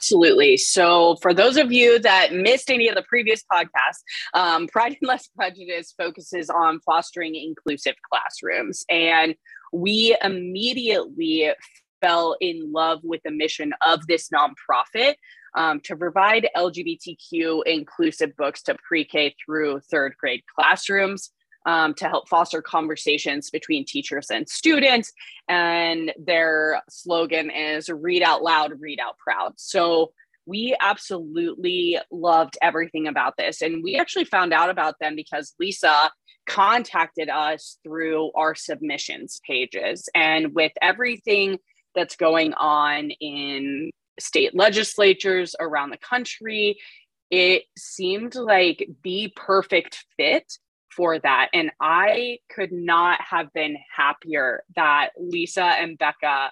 Absolutely. 0.00 0.56
So, 0.56 1.16
for 1.20 1.34
those 1.34 1.58
of 1.58 1.72
you 1.72 1.98
that 1.98 2.32
missed 2.32 2.70
any 2.70 2.88
of 2.88 2.94
the 2.94 3.02
previous 3.02 3.44
podcasts, 3.52 4.00
um, 4.32 4.66
Pride 4.66 4.96
and 4.98 5.08
Less 5.08 5.28
Prejudice 5.36 5.92
focuses 5.94 6.48
on 6.48 6.80
fostering 6.80 7.34
inclusive 7.34 7.96
classrooms. 8.10 8.82
And 8.88 9.34
we 9.74 10.16
immediately 10.22 11.50
fell 12.00 12.34
in 12.40 12.72
love 12.72 13.00
with 13.02 13.20
the 13.26 13.30
mission 13.30 13.74
of 13.86 14.06
this 14.06 14.30
nonprofit 14.30 15.16
um, 15.54 15.80
to 15.80 15.94
provide 15.94 16.48
LGBTQ 16.56 17.64
inclusive 17.66 18.34
books 18.38 18.62
to 18.62 18.76
pre 18.82 19.04
K 19.04 19.34
through 19.44 19.80
third 19.90 20.14
grade 20.18 20.42
classrooms 20.58 21.30
um, 21.66 21.94
to 21.94 22.08
help 22.08 22.28
foster 22.28 22.62
conversations 22.62 23.50
between 23.50 23.84
teachers 23.84 24.30
and 24.30 24.48
students. 24.48 25.12
And 25.48 26.12
their 26.18 26.82
slogan 26.88 27.50
is 27.50 27.88
read 27.88 28.22
out 28.22 28.42
loud, 28.42 28.80
read 28.80 29.00
out 29.00 29.18
proud. 29.18 29.52
So 29.56 30.12
we 30.46 30.76
absolutely 30.80 31.98
loved 32.10 32.56
everything 32.62 33.06
about 33.06 33.36
this. 33.36 33.62
And 33.62 33.84
we 33.84 33.96
actually 33.96 34.24
found 34.24 34.52
out 34.52 34.70
about 34.70 34.96
them 35.00 35.14
because 35.14 35.54
Lisa 35.60 36.10
contacted 36.46 37.28
us 37.28 37.78
through 37.84 38.32
our 38.34 38.54
submissions 38.54 39.40
pages. 39.46 40.08
And 40.14 40.54
with 40.54 40.72
everything 40.82 41.58
that's 41.94 42.16
going 42.16 42.54
on 42.54 43.10
in 43.20 43.90
state 44.18 44.54
legislatures 44.54 45.54
around 45.60 45.90
the 45.90 45.98
country, 45.98 46.78
it 47.30 47.64
seemed 47.78 48.34
like 48.34 48.88
the 49.04 49.32
perfect 49.36 50.04
fit 50.16 50.52
for 50.94 51.18
that. 51.18 51.48
And 51.52 51.70
I 51.80 52.38
could 52.54 52.72
not 52.72 53.20
have 53.20 53.52
been 53.52 53.76
happier 53.94 54.62
that 54.76 55.10
Lisa 55.18 55.64
and 55.64 55.98
Becca, 55.98 56.50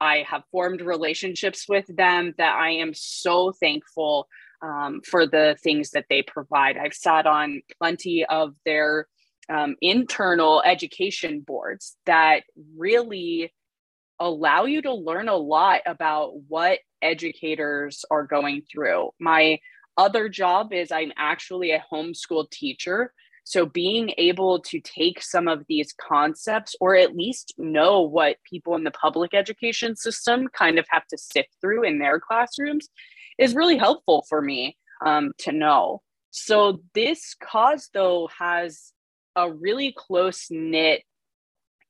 I 0.00 0.24
have 0.28 0.44
formed 0.50 0.80
relationships 0.80 1.66
with 1.68 1.86
them 1.88 2.34
that 2.38 2.56
I 2.56 2.70
am 2.70 2.92
so 2.94 3.52
thankful 3.52 4.28
um, 4.62 5.00
for 5.04 5.26
the 5.26 5.56
things 5.62 5.90
that 5.90 6.06
they 6.08 6.22
provide. 6.22 6.76
I've 6.76 6.94
sat 6.94 7.26
on 7.26 7.62
plenty 7.78 8.24
of 8.26 8.54
their 8.64 9.06
um, 9.48 9.76
internal 9.80 10.62
education 10.64 11.40
boards 11.40 11.96
that 12.06 12.42
really 12.76 13.52
allow 14.20 14.64
you 14.64 14.82
to 14.82 14.92
learn 14.92 15.28
a 15.28 15.36
lot 15.36 15.80
about 15.86 16.32
what 16.48 16.80
educators 17.02 18.04
are 18.10 18.24
going 18.24 18.62
through. 18.70 19.10
My 19.20 19.58
other 19.96 20.28
job 20.28 20.72
is 20.72 20.92
I'm 20.92 21.12
actually 21.16 21.72
a 21.72 21.84
homeschool 21.92 22.50
teacher. 22.50 23.12
So 23.48 23.64
being 23.64 24.12
able 24.18 24.60
to 24.60 24.78
take 24.78 25.22
some 25.22 25.48
of 25.48 25.64
these 25.70 25.94
concepts 25.94 26.76
or 26.82 26.96
at 26.96 27.16
least 27.16 27.54
know 27.56 28.02
what 28.02 28.36
people 28.44 28.74
in 28.74 28.84
the 28.84 28.90
public 28.90 29.32
education 29.32 29.96
system 29.96 30.48
kind 30.48 30.78
of 30.78 30.84
have 30.90 31.06
to 31.06 31.16
sift 31.16 31.48
through 31.58 31.84
in 31.84 31.98
their 31.98 32.20
classrooms 32.20 32.90
is 33.38 33.54
really 33.54 33.78
helpful 33.78 34.26
for 34.28 34.42
me 34.42 34.76
um, 35.02 35.32
to 35.38 35.52
know. 35.52 36.02
So 36.30 36.82
this 36.92 37.34
cause 37.42 37.88
though 37.94 38.28
has 38.38 38.92
a 39.34 39.50
really 39.50 39.94
close 39.96 40.48
knit 40.50 41.04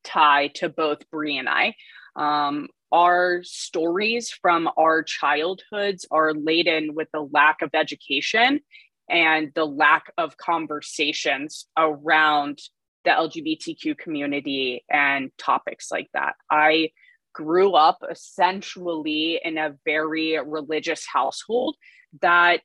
tie 0.04 0.52
to 0.54 0.68
both 0.68 1.10
Brie 1.10 1.38
and 1.38 1.48
I. 1.48 1.74
Um, 2.14 2.68
our 2.92 3.40
stories 3.42 4.30
from 4.30 4.70
our 4.78 5.02
childhoods 5.02 6.06
are 6.12 6.34
laden 6.34 6.94
with 6.94 7.08
the 7.12 7.28
lack 7.32 7.62
of 7.62 7.70
education 7.74 8.60
and 9.08 9.52
the 9.54 9.64
lack 9.64 10.12
of 10.18 10.36
conversations 10.36 11.66
around 11.76 12.58
the 13.04 13.10
LGBTQ 13.10 13.96
community 13.96 14.84
and 14.90 15.30
topics 15.38 15.90
like 15.90 16.08
that. 16.12 16.34
I 16.50 16.90
grew 17.32 17.74
up 17.74 18.02
essentially 18.10 19.40
in 19.42 19.58
a 19.58 19.76
very 19.84 20.38
religious 20.44 21.06
household 21.06 21.76
that 22.20 22.60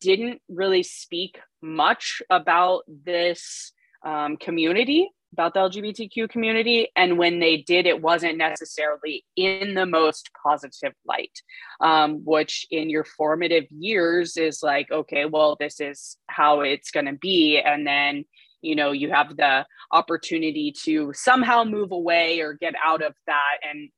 didn't 0.00 0.40
really 0.48 0.82
speak 0.82 1.38
much 1.62 2.22
about 2.30 2.82
this 2.86 3.72
um, 4.04 4.36
community 4.36 5.10
about 5.32 5.54
the 5.54 5.60
LGBTQ 5.60 6.28
community. 6.28 6.88
And 6.96 7.18
when 7.18 7.38
they 7.38 7.58
did, 7.58 7.86
it 7.86 8.00
wasn't 8.00 8.38
necessarily 8.38 9.24
in 9.36 9.74
the 9.74 9.86
most 9.86 10.30
positive 10.42 10.94
light, 11.06 11.42
um, 11.80 12.22
which 12.24 12.66
in 12.70 12.90
your 12.90 13.04
formative 13.04 13.66
years 13.70 14.36
is 14.36 14.62
like, 14.62 14.90
okay, 14.90 15.26
well, 15.26 15.56
this 15.58 15.80
is 15.80 16.16
how 16.28 16.60
it's 16.60 16.90
going 16.90 17.06
to 17.06 17.12
be. 17.12 17.60
And 17.60 17.86
then, 17.86 18.24
you 18.62 18.74
know, 18.74 18.92
you 18.92 19.10
have 19.10 19.36
the 19.36 19.66
opportunity 19.92 20.72
to 20.84 21.12
somehow 21.14 21.64
move 21.64 21.92
away 21.92 22.40
or 22.40 22.54
get 22.54 22.74
out 22.84 23.02
of 23.02 23.14
that 23.26 23.58
and 23.68 23.90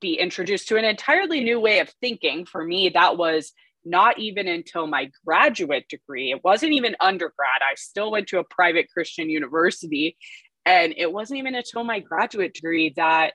be 0.00 0.14
introduced 0.14 0.68
to 0.68 0.76
an 0.76 0.84
entirely 0.84 1.42
new 1.42 1.58
way 1.60 1.80
of 1.80 1.90
thinking. 2.00 2.46
For 2.46 2.64
me, 2.64 2.90
that 2.90 3.16
was 3.16 3.52
not 3.84 4.18
even 4.18 4.46
until 4.48 4.86
my 4.86 5.10
graduate 5.24 5.88
degree. 5.88 6.30
It 6.30 6.44
wasn't 6.44 6.72
even 6.72 6.96
undergrad. 7.00 7.62
I 7.62 7.74
still 7.76 8.10
went 8.10 8.28
to 8.28 8.38
a 8.38 8.44
private 8.44 8.88
Christian 8.90 9.30
university 9.30 10.16
and 10.68 10.92
it 10.98 11.10
wasn't 11.10 11.38
even 11.38 11.54
until 11.54 11.82
my 11.82 11.98
graduate 11.98 12.52
degree 12.52 12.92
that 12.96 13.32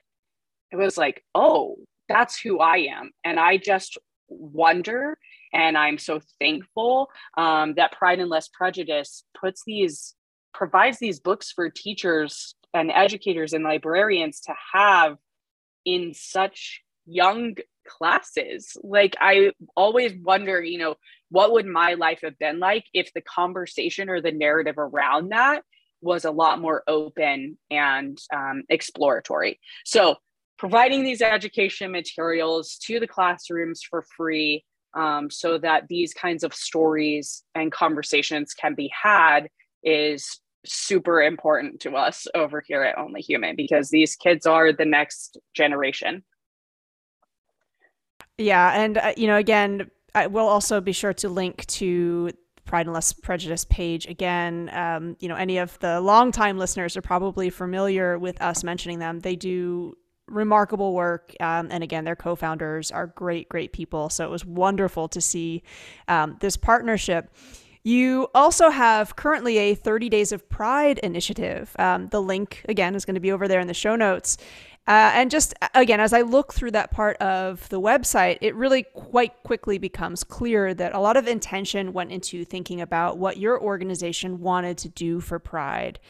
it 0.70 0.76
was 0.76 0.96
like, 0.96 1.24
oh, 1.34 1.74
that's 2.08 2.38
who 2.38 2.60
I 2.60 2.86
am. 2.96 3.10
And 3.24 3.40
I 3.40 3.56
just 3.56 3.98
wonder, 4.28 5.18
and 5.52 5.76
I'm 5.76 5.98
so 5.98 6.20
thankful 6.38 7.08
um, 7.36 7.74
that 7.74 7.90
Pride 7.90 8.20
and 8.20 8.30
Less 8.30 8.48
Prejudice 8.48 9.24
puts 9.38 9.64
these, 9.66 10.14
provides 10.52 11.00
these 11.00 11.18
books 11.18 11.50
for 11.50 11.70
teachers 11.70 12.54
and 12.72 12.92
educators 12.92 13.52
and 13.52 13.64
librarians 13.64 14.38
to 14.42 14.54
have 14.72 15.16
in 15.84 16.14
such 16.14 16.82
young 17.04 17.56
classes. 17.84 18.76
Like 18.84 19.16
I 19.20 19.50
always 19.76 20.14
wonder, 20.22 20.62
you 20.62 20.78
know, 20.78 20.94
what 21.30 21.50
would 21.50 21.66
my 21.66 21.94
life 21.94 22.20
have 22.22 22.38
been 22.38 22.60
like 22.60 22.84
if 22.94 23.12
the 23.12 23.22
conversation 23.22 24.08
or 24.08 24.20
the 24.20 24.30
narrative 24.30 24.76
around 24.78 25.30
that 25.30 25.64
was 26.04 26.24
a 26.24 26.30
lot 26.30 26.60
more 26.60 26.82
open 26.86 27.58
and 27.70 28.18
um, 28.32 28.62
exploratory. 28.68 29.58
So, 29.84 30.16
providing 30.58 31.02
these 31.02 31.20
education 31.20 31.90
materials 31.90 32.76
to 32.86 33.00
the 33.00 33.08
classrooms 33.08 33.82
for 33.82 34.04
free 34.16 34.64
um, 34.94 35.28
so 35.30 35.58
that 35.58 35.88
these 35.88 36.14
kinds 36.14 36.44
of 36.44 36.54
stories 36.54 37.42
and 37.54 37.72
conversations 37.72 38.54
can 38.54 38.74
be 38.74 38.90
had 39.02 39.48
is 39.82 40.40
super 40.64 41.20
important 41.22 41.80
to 41.80 41.96
us 41.96 42.26
over 42.34 42.62
here 42.64 42.82
at 42.82 42.96
Only 42.96 43.20
Human 43.20 43.56
because 43.56 43.90
these 43.90 44.14
kids 44.16 44.46
are 44.46 44.72
the 44.72 44.84
next 44.84 45.38
generation. 45.54 46.22
Yeah. 48.38 48.72
And, 48.80 48.98
uh, 48.98 49.12
you 49.16 49.26
know, 49.26 49.36
again, 49.36 49.90
I 50.14 50.28
will 50.28 50.46
also 50.46 50.80
be 50.80 50.92
sure 50.92 51.12
to 51.14 51.28
link 51.28 51.66
to 51.66 52.30
Pride 52.64 52.86
and 52.86 52.94
Less 52.94 53.12
Prejudice 53.12 53.64
page 53.64 54.06
again. 54.06 54.70
Um, 54.72 55.16
you 55.20 55.28
know, 55.28 55.36
any 55.36 55.58
of 55.58 55.78
the 55.80 56.00
longtime 56.00 56.58
listeners 56.58 56.96
are 56.96 57.02
probably 57.02 57.50
familiar 57.50 58.18
with 58.18 58.40
us 58.40 58.64
mentioning 58.64 58.98
them. 58.98 59.20
They 59.20 59.36
do 59.36 59.96
remarkable 60.26 60.94
work. 60.94 61.34
Um, 61.40 61.68
and 61.70 61.82
again, 61.82 62.04
their 62.04 62.16
co 62.16 62.34
founders 62.34 62.90
are 62.90 63.06
great, 63.06 63.48
great 63.48 63.72
people. 63.72 64.08
So 64.08 64.24
it 64.24 64.30
was 64.30 64.44
wonderful 64.44 65.08
to 65.08 65.20
see 65.20 65.62
um, 66.08 66.36
this 66.40 66.56
partnership. 66.56 67.30
You 67.86 68.28
also 68.34 68.70
have 68.70 69.14
currently 69.14 69.58
a 69.58 69.74
30 69.74 70.08
Days 70.08 70.32
of 70.32 70.48
Pride 70.48 70.98
initiative. 71.00 71.76
Um, 71.78 72.08
the 72.08 72.22
link, 72.22 72.64
again, 72.66 72.94
is 72.94 73.04
going 73.04 73.14
to 73.14 73.20
be 73.20 73.30
over 73.30 73.46
there 73.46 73.60
in 73.60 73.66
the 73.66 73.74
show 73.74 73.94
notes. 73.94 74.38
Uh, 74.86 75.12
and 75.14 75.30
just 75.30 75.54
again, 75.74 76.00
as 76.00 76.14
I 76.14 76.22
look 76.22 76.52
through 76.52 76.72
that 76.72 76.90
part 76.90 77.18
of 77.18 77.68
the 77.68 77.80
website, 77.80 78.38
it 78.40 78.54
really 78.54 78.84
quite 78.94 79.42
quickly 79.42 79.76
becomes 79.76 80.24
clear 80.24 80.72
that 80.74 80.94
a 80.94 80.98
lot 80.98 81.18
of 81.18 81.26
intention 81.26 81.92
went 81.92 82.10
into 82.10 82.44
thinking 82.44 82.80
about 82.80 83.18
what 83.18 83.36
your 83.36 83.60
organization 83.60 84.40
wanted 84.40 84.78
to 84.78 84.88
do 84.88 85.20
for 85.20 85.38
Pride. 85.38 86.00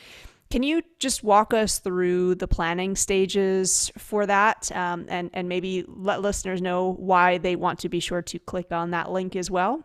Can 0.50 0.62
you 0.62 0.82
just 1.00 1.24
walk 1.24 1.52
us 1.54 1.80
through 1.80 2.36
the 2.36 2.46
planning 2.46 2.94
stages 2.94 3.90
for 3.98 4.26
that 4.26 4.70
um, 4.72 5.06
and, 5.08 5.30
and 5.32 5.48
maybe 5.48 5.84
let 5.88 6.22
listeners 6.22 6.62
know 6.62 6.92
why 6.92 7.38
they 7.38 7.56
want 7.56 7.80
to 7.80 7.88
be 7.88 7.98
sure 7.98 8.22
to 8.22 8.38
click 8.38 8.70
on 8.70 8.90
that 8.90 9.10
link 9.10 9.34
as 9.34 9.50
well? 9.50 9.84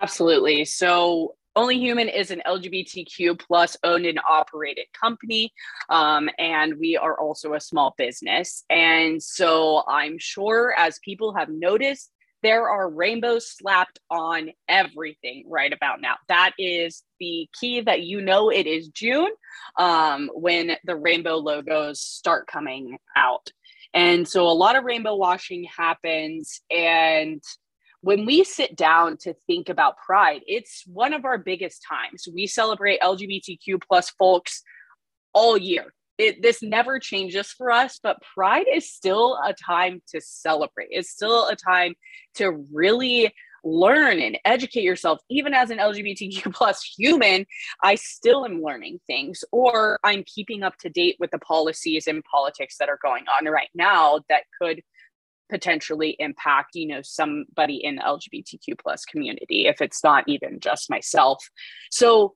Absolutely. 0.00 0.64
So, 0.64 1.34
only 1.56 1.78
Human 1.78 2.08
is 2.08 2.32
an 2.32 2.42
LGBTQ 2.46 3.38
plus 3.38 3.76
owned 3.84 4.06
and 4.06 4.18
operated 4.28 4.86
company. 4.92 5.52
Um, 5.88 6.28
and 6.38 6.78
we 6.80 6.96
are 6.96 7.18
also 7.18 7.54
a 7.54 7.60
small 7.60 7.94
business. 7.96 8.64
And 8.68 9.22
so 9.22 9.84
I'm 9.86 10.18
sure 10.18 10.74
as 10.76 10.98
people 10.98 11.32
have 11.34 11.48
noticed, 11.48 12.10
there 12.42 12.68
are 12.68 12.90
rainbows 12.90 13.48
slapped 13.48 14.00
on 14.10 14.50
everything 14.68 15.44
right 15.48 15.72
about 15.72 16.00
now. 16.00 16.16
That 16.28 16.52
is 16.58 17.02
the 17.18 17.48
key 17.58 17.80
that 17.80 18.02
you 18.02 18.20
know 18.20 18.50
it 18.50 18.66
is 18.66 18.88
June 18.88 19.30
um, 19.78 20.30
when 20.34 20.76
the 20.84 20.96
rainbow 20.96 21.36
logos 21.36 22.00
start 22.00 22.46
coming 22.46 22.98
out. 23.16 23.50
And 23.94 24.28
so 24.28 24.46
a 24.46 24.52
lot 24.52 24.76
of 24.76 24.84
rainbow 24.84 25.14
washing 25.14 25.64
happens. 25.64 26.60
And 26.70 27.42
when 28.04 28.26
we 28.26 28.44
sit 28.44 28.76
down 28.76 29.16
to 29.16 29.32
think 29.46 29.70
about 29.70 29.96
pride 29.96 30.42
it's 30.46 30.84
one 30.86 31.14
of 31.14 31.24
our 31.24 31.38
biggest 31.38 31.82
times. 31.88 32.28
We 32.32 32.46
celebrate 32.46 33.00
lgbtq 33.00 33.82
plus 33.88 34.10
folks 34.10 34.62
all 35.32 35.56
year. 35.56 35.94
It, 36.16 36.42
this 36.42 36.62
never 36.62 36.98
changes 36.98 37.50
for 37.50 37.70
us 37.70 37.98
but 38.02 38.18
pride 38.34 38.66
is 38.72 38.92
still 38.92 39.38
a 39.44 39.54
time 39.54 40.02
to 40.08 40.20
celebrate. 40.20 40.88
It's 40.90 41.10
still 41.10 41.48
a 41.48 41.56
time 41.56 41.94
to 42.34 42.64
really 42.72 43.32
learn 43.64 44.20
and 44.20 44.36
educate 44.44 44.82
yourself. 44.82 45.20
Even 45.30 45.54
as 45.54 45.70
an 45.70 45.78
lgbtq 45.78 46.52
plus 46.54 46.84
human 46.84 47.46
i 47.82 47.94
still 47.94 48.44
am 48.44 48.62
learning 48.62 49.00
things 49.06 49.42
or 49.50 49.98
i'm 50.04 50.22
keeping 50.26 50.62
up 50.62 50.76
to 50.76 50.90
date 50.90 51.16
with 51.18 51.30
the 51.30 51.38
policies 51.38 52.06
and 52.06 52.22
politics 52.24 52.76
that 52.78 52.90
are 52.90 52.98
going 53.02 53.24
on 53.38 53.46
right 53.46 53.70
now 53.74 54.20
that 54.28 54.42
could 54.60 54.82
potentially 55.50 56.16
impact 56.18 56.70
you 56.74 56.86
know 56.86 57.00
somebody 57.02 57.76
in 57.76 57.96
the 57.96 58.02
lgbtq 58.02 58.78
plus 58.80 59.04
community 59.04 59.66
if 59.66 59.80
it's 59.80 60.02
not 60.02 60.24
even 60.26 60.58
just 60.60 60.90
myself 60.90 61.48
so 61.90 62.34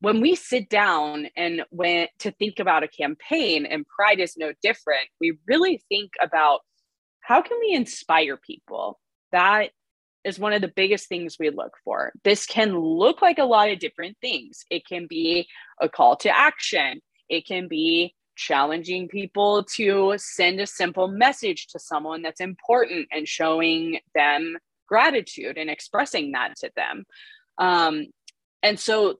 when 0.00 0.20
we 0.20 0.34
sit 0.34 0.68
down 0.70 1.26
and 1.36 1.62
when 1.70 2.06
to 2.18 2.30
think 2.32 2.58
about 2.58 2.82
a 2.82 2.88
campaign 2.88 3.66
and 3.66 3.86
pride 3.86 4.20
is 4.20 4.36
no 4.36 4.52
different 4.62 5.08
we 5.20 5.36
really 5.46 5.82
think 5.88 6.10
about 6.20 6.60
how 7.20 7.40
can 7.40 7.58
we 7.60 7.72
inspire 7.74 8.36
people 8.36 8.98
that 9.32 9.70
is 10.24 10.38
one 10.38 10.52
of 10.52 10.60
the 10.60 10.72
biggest 10.74 11.08
things 11.08 11.36
we 11.38 11.50
look 11.50 11.76
for. 11.84 12.12
This 12.24 12.46
can 12.46 12.78
look 12.78 13.22
like 13.22 13.38
a 13.38 13.44
lot 13.44 13.70
of 13.70 13.78
different 13.78 14.16
things. 14.20 14.64
It 14.70 14.86
can 14.86 15.06
be 15.08 15.48
a 15.80 15.88
call 15.88 16.16
to 16.16 16.36
action, 16.36 17.00
it 17.28 17.46
can 17.46 17.68
be 17.68 18.14
challenging 18.40 19.06
people 19.06 19.64
to 19.76 20.14
send 20.16 20.60
a 20.60 20.66
simple 20.66 21.08
message 21.08 21.66
to 21.66 21.78
someone 21.78 22.22
that's 22.22 22.40
important 22.40 23.06
and 23.12 23.28
showing 23.28 24.00
them 24.14 24.56
gratitude 24.88 25.58
and 25.58 25.68
expressing 25.68 26.32
that 26.32 26.56
to 26.56 26.70
them. 26.74 27.04
Um, 27.58 28.06
and 28.62 28.80
so 28.80 29.18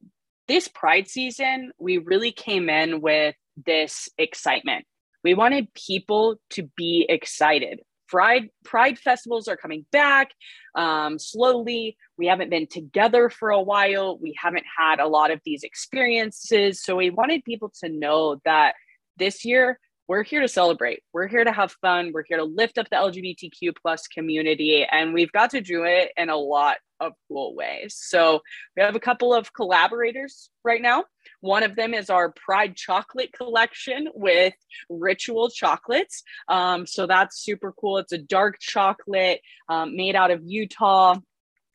this 0.48 0.68
pride 0.68 1.06
season, 1.06 1.72
we 1.78 1.98
really 1.98 2.32
came 2.32 2.70
in 2.70 3.02
with 3.02 3.34
this 3.66 4.08
excitement. 4.16 4.86
We 5.22 5.34
wanted 5.34 5.72
people 5.74 6.36
to 6.50 6.62
be 6.76 7.04
excited. 7.08 7.80
Pride 8.08 8.48
Pride 8.64 8.98
festivals 8.98 9.48
are 9.48 9.56
coming 9.56 9.84
back 9.92 10.30
um, 10.74 11.18
slowly. 11.18 11.96
We 12.16 12.26
haven't 12.26 12.50
been 12.50 12.66
together 12.66 13.28
for 13.28 13.50
a 13.50 13.62
while. 13.62 14.18
We 14.18 14.34
haven't 14.36 14.64
had 14.78 14.98
a 14.98 15.06
lot 15.06 15.30
of 15.30 15.40
these 15.44 15.62
experiences. 15.62 16.82
So 16.82 16.96
we 16.96 17.10
wanted 17.10 17.44
people 17.44 17.70
to 17.80 17.88
know 17.90 18.40
that 18.44 18.74
this 19.20 19.44
year 19.44 19.78
we're 20.10 20.24
here 20.24 20.40
to 20.40 20.48
celebrate. 20.48 21.04
We're 21.12 21.28
here 21.28 21.44
to 21.44 21.52
have 21.52 21.70
fun. 21.80 22.10
We're 22.12 22.24
here 22.26 22.38
to 22.38 22.42
lift 22.42 22.78
up 22.78 22.90
the 22.90 22.96
LGBTQ 22.96 23.76
plus 23.80 24.08
community, 24.08 24.84
and 24.84 25.14
we've 25.14 25.30
got 25.30 25.50
to 25.50 25.60
do 25.60 25.84
it 25.84 26.10
in 26.16 26.28
a 26.28 26.36
lot 26.36 26.78
of 26.98 27.12
cool 27.28 27.54
ways. 27.54 27.94
So 27.96 28.40
we 28.76 28.82
have 28.82 28.96
a 28.96 29.00
couple 29.00 29.32
of 29.32 29.52
collaborators 29.52 30.50
right 30.64 30.82
now. 30.82 31.04
One 31.42 31.62
of 31.62 31.76
them 31.76 31.94
is 31.94 32.10
our 32.10 32.32
Pride 32.32 32.74
chocolate 32.74 33.32
collection 33.32 34.08
with 34.12 34.54
Ritual 34.88 35.48
chocolates. 35.48 36.24
Um, 36.48 36.88
so 36.88 37.06
that's 37.06 37.44
super 37.44 37.72
cool. 37.80 37.98
It's 37.98 38.12
a 38.12 38.18
dark 38.18 38.56
chocolate 38.58 39.40
um, 39.68 39.96
made 39.96 40.16
out 40.16 40.32
of 40.32 40.42
Utah 40.44 41.18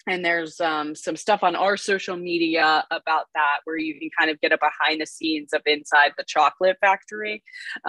and 0.08 0.24
there's 0.24 0.60
um, 0.62 0.96
some 0.96 1.16
stuff 1.16 1.44
on 1.44 1.56
our 1.56 1.78
social 1.78 2.16
media 2.16 2.86
about 2.92 3.26
that 3.34 3.60
where 3.64 3.78
you 3.78 4.00
can 4.00 4.10
kind 4.18 4.30
of 4.30 4.40
get 4.42 4.52
a 4.52 4.58
behind 4.58 5.02
the 5.02 5.06
scenes 5.06 5.54
of 5.54 5.62
inside 5.66 6.12
the 6.18 6.24
chocolate 6.24 6.78
factory 6.80 7.44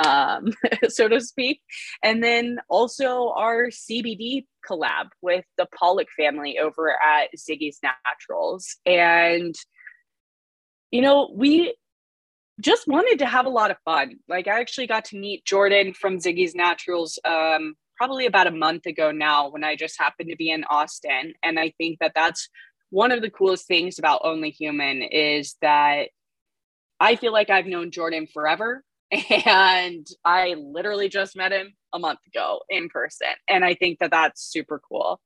um, 0.04 0.52
so 0.88 1.08
to 1.08 1.20
speak. 1.20 1.60
And 2.02 2.22
then 2.22 2.58
also 2.68 3.32
our 3.36 3.66
cbd 3.66 4.46
collab 4.68 5.08
with 5.22 5.44
the 5.58 5.66
pollock 5.78 6.08
family 6.16 6.58
over 6.58 6.90
at 6.90 7.28
ziggy's 7.36 7.80
naturals. 7.82 8.76
And 8.84 9.54
you 10.90 11.02
know 11.02 11.30
we 11.34 11.74
just 12.60 12.88
wanted 12.88 13.18
to 13.18 13.26
have 13.26 13.44
a 13.44 13.50
lot 13.50 13.70
of 13.70 13.76
fun. 13.84 14.16
Like 14.28 14.48
i 14.48 14.60
actually 14.60 14.86
got 14.86 15.04
to 15.06 15.18
meet 15.18 15.44
jordan 15.44 15.92
from 15.92 16.18
ziggy's 16.18 16.54
naturals 16.54 17.18
um, 17.24 17.74
probably 17.96 18.26
about 18.26 18.46
a 18.46 18.52
month 18.52 18.86
ago 18.86 19.10
now 19.10 19.48
when 19.48 19.64
I 19.64 19.76
just 19.76 19.98
happened 19.98 20.30
to 20.30 20.36
be 20.36 20.50
in 20.50 20.64
Austin. 20.64 21.34
And 21.42 21.58
I 21.58 21.72
think 21.78 21.98
that 22.00 22.12
that's 22.14 22.48
one 22.90 23.12
of 23.12 23.22
the 23.22 23.30
coolest 23.30 23.66
things 23.66 23.98
about 23.98 24.20
Only 24.24 24.50
Human 24.50 25.02
is 25.02 25.56
that 25.62 26.08
I 27.00 27.16
feel 27.16 27.32
like 27.32 27.50
I've 27.50 27.66
known 27.66 27.90
Jordan 27.90 28.26
forever. 28.26 28.82
And 29.46 30.04
I 30.24 30.54
literally 30.58 31.08
just 31.08 31.36
met 31.36 31.52
him 31.52 31.74
a 31.92 31.98
month 31.98 32.18
ago 32.26 32.60
in 32.68 32.88
person. 32.88 33.28
And 33.48 33.64
I 33.64 33.74
think 33.74 34.00
that 34.00 34.10
that's 34.10 34.42
super 34.42 34.80
cool. 34.88 35.20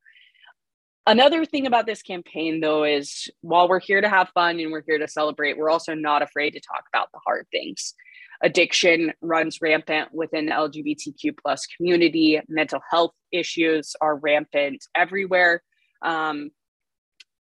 Another 1.06 1.46
thing 1.46 1.66
about 1.66 1.86
this 1.86 2.02
campaign, 2.02 2.60
though, 2.60 2.84
is 2.84 3.28
while 3.40 3.68
we're 3.68 3.80
here 3.80 4.02
to 4.02 4.08
have 4.08 4.28
fun 4.34 4.60
and 4.60 4.70
we're 4.70 4.84
here 4.86 4.98
to 4.98 5.08
celebrate, 5.08 5.56
we're 5.56 5.70
also 5.70 5.94
not 5.94 6.20
afraid 6.20 6.50
to 6.50 6.60
talk 6.60 6.84
about 6.92 7.10
the 7.12 7.20
hard 7.24 7.46
things 7.50 7.94
addiction 8.42 9.12
runs 9.20 9.60
rampant 9.60 10.08
within 10.12 10.46
the 10.46 10.52
lgbtq 10.52 11.36
plus 11.42 11.66
community. 11.66 12.40
Mental 12.48 12.80
health 12.90 13.12
issues 13.32 13.94
are 14.00 14.16
rampant 14.16 14.84
everywhere. 14.96 15.62
Um, 16.02 16.50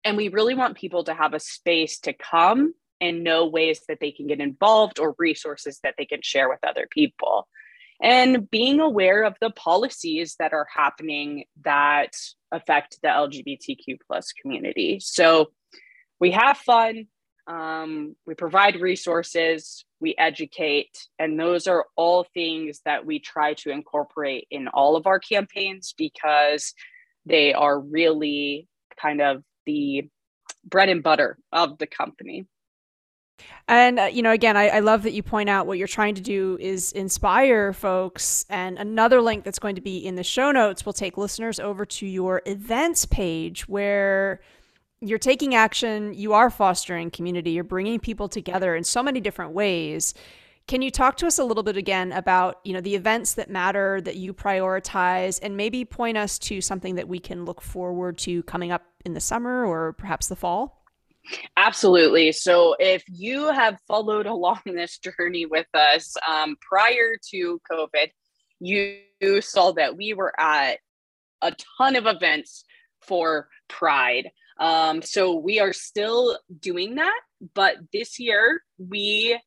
and 0.04 0.16
we 0.16 0.28
really 0.28 0.54
want 0.54 0.76
people 0.76 1.04
to 1.04 1.14
have 1.14 1.34
a 1.34 1.40
space 1.40 1.98
to 2.00 2.12
come 2.12 2.74
and 3.00 3.24
know 3.24 3.46
ways 3.46 3.80
that 3.88 3.98
they 4.00 4.12
can 4.12 4.26
get 4.26 4.40
involved 4.40 4.98
or 4.98 5.14
resources 5.18 5.80
that 5.82 5.94
they 5.98 6.04
can 6.04 6.20
share 6.22 6.48
with 6.48 6.60
other 6.66 6.86
people. 6.90 7.48
And 8.02 8.50
being 8.50 8.80
aware 8.80 9.24
of 9.24 9.34
the 9.40 9.50
policies 9.50 10.36
that 10.38 10.52
are 10.52 10.66
happening 10.74 11.44
that 11.64 12.10
affect 12.52 12.98
the 13.02 13.08
lgbtq 13.08 13.98
plus 14.06 14.32
community. 14.32 14.98
So 15.00 15.50
we 16.20 16.32
have 16.32 16.58
fun 16.58 17.06
um, 17.46 18.16
we 18.26 18.34
provide 18.34 18.80
resources, 18.80 19.84
we 20.00 20.14
educate, 20.16 21.08
and 21.18 21.38
those 21.38 21.66
are 21.66 21.86
all 21.96 22.26
things 22.34 22.80
that 22.84 23.04
we 23.04 23.18
try 23.18 23.54
to 23.54 23.70
incorporate 23.70 24.46
in 24.50 24.68
all 24.68 24.96
of 24.96 25.06
our 25.06 25.18
campaigns 25.18 25.94
because 25.96 26.72
they 27.26 27.52
are 27.52 27.78
really 27.78 28.68
kind 29.00 29.20
of 29.20 29.42
the 29.66 30.08
bread 30.64 30.88
and 30.88 31.02
butter 31.02 31.38
of 31.52 31.78
the 31.78 31.86
company. 31.86 32.46
And, 33.66 33.98
uh, 33.98 34.04
you 34.04 34.22
know, 34.22 34.30
again, 34.30 34.56
I, 34.56 34.68
I, 34.68 34.80
love 34.80 35.02
that 35.02 35.12
you 35.12 35.22
point 35.22 35.48
out 35.48 35.66
what 35.66 35.76
you're 35.76 35.88
trying 35.88 36.14
to 36.14 36.20
do 36.20 36.56
is 36.60 36.92
inspire 36.92 37.72
folks. 37.72 38.44
And 38.48 38.78
another 38.78 39.20
link 39.20 39.42
that's 39.42 39.58
going 39.58 39.74
to 39.74 39.80
be 39.80 39.98
in 39.98 40.14
the 40.14 40.22
show 40.22 40.52
notes 40.52 40.86
will 40.86 40.92
take 40.92 41.16
listeners 41.16 41.58
over 41.58 41.84
to 41.84 42.06
your 42.06 42.42
events 42.46 43.06
page 43.06 43.66
where 43.66 44.40
you're 45.04 45.18
taking 45.18 45.54
action, 45.54 46.14
you 46.14 46.32
are 46.32 46.50
fostering 46.50 47.10
community, 47.10 47.50
you're 47.50 47.64
bringing 47.64 48.00
people 48.00 48.28
together 48.28 48.74
in 48.74 48.84
so 48.84 49.02
many 49.02 49.20
different 49.20 49.52
ways. 49.52 50.14
Can 50.66 50.80
you 50.80 50.90
talk 50.90 51.18
to 51.18 51.26
us 51.26 51.38
a 51.38 51.44
little 51.44 51.62
bit 51.62 51.76
again 51.76 52.10
about, 52.12 52.60
you 52.64 52.72
know, 52.72 52.80
the 52.80 52.94
events 52.94 53.34
that 53.34 53.50
matter 53.50 54.00
that 54.00 54.16
you 54.16 54.32
prioritize 54.32 55.38
and 55.42 55.56
maybe 55.56 55.84
point 55.84 56.16
us 56.16 56.38
to 56.40 56.62
something 56.62 56.94
that 56.94 57.06
we 57.06 57.18
can 57.18 57.44
look 57.44 57.60
forward 57.60 58.16
to 58.18 58.42
coming 58.44 58.72
up 58.72 58.82
in 59.04 59.12
the 59.12 59.20
summer 59.20 59.66
or 59.66 59.92
perhaps 59.92 60.28
the 60.28 60.36
fall? 60.36 60.82
Absolutely. 61.56 62.32
So, 62.32 62.76
if 62.78 63.04
you 63.08 63.52
have 63.52 63.78
followed 63.86 64.26
along 64.36 64.60
this 64.64 64.98
journey 64.98 65.44
with 65.44 65.66
us 65.74 66.14
um, 66.26 66.56
prior 66.60 67.16
to 67.30 67.60
COVID, 67.70 68.10
you 68.60 69.00
saw 69.40 69.72
that 69.72 69.96
we 69.96 70.14
were 70.14 70.38
at 70.40 70.78
a 71.42 71.54
ton 71.78 71.96
of 71.96 72.06
events 72.06 72.64
for 73.02 73.48
Pride. 73.68 74.30
Um, 74.58 75.02
so 75.02 75.34
we 75.34 75.60
are 75.60 75.72
still 75.72 76.38
doing 76.60 76.96
that, 76.96 77.20
but 77.54 77.76
this 77.92 78.18
year 78.18 78.62
we 78.78 79.38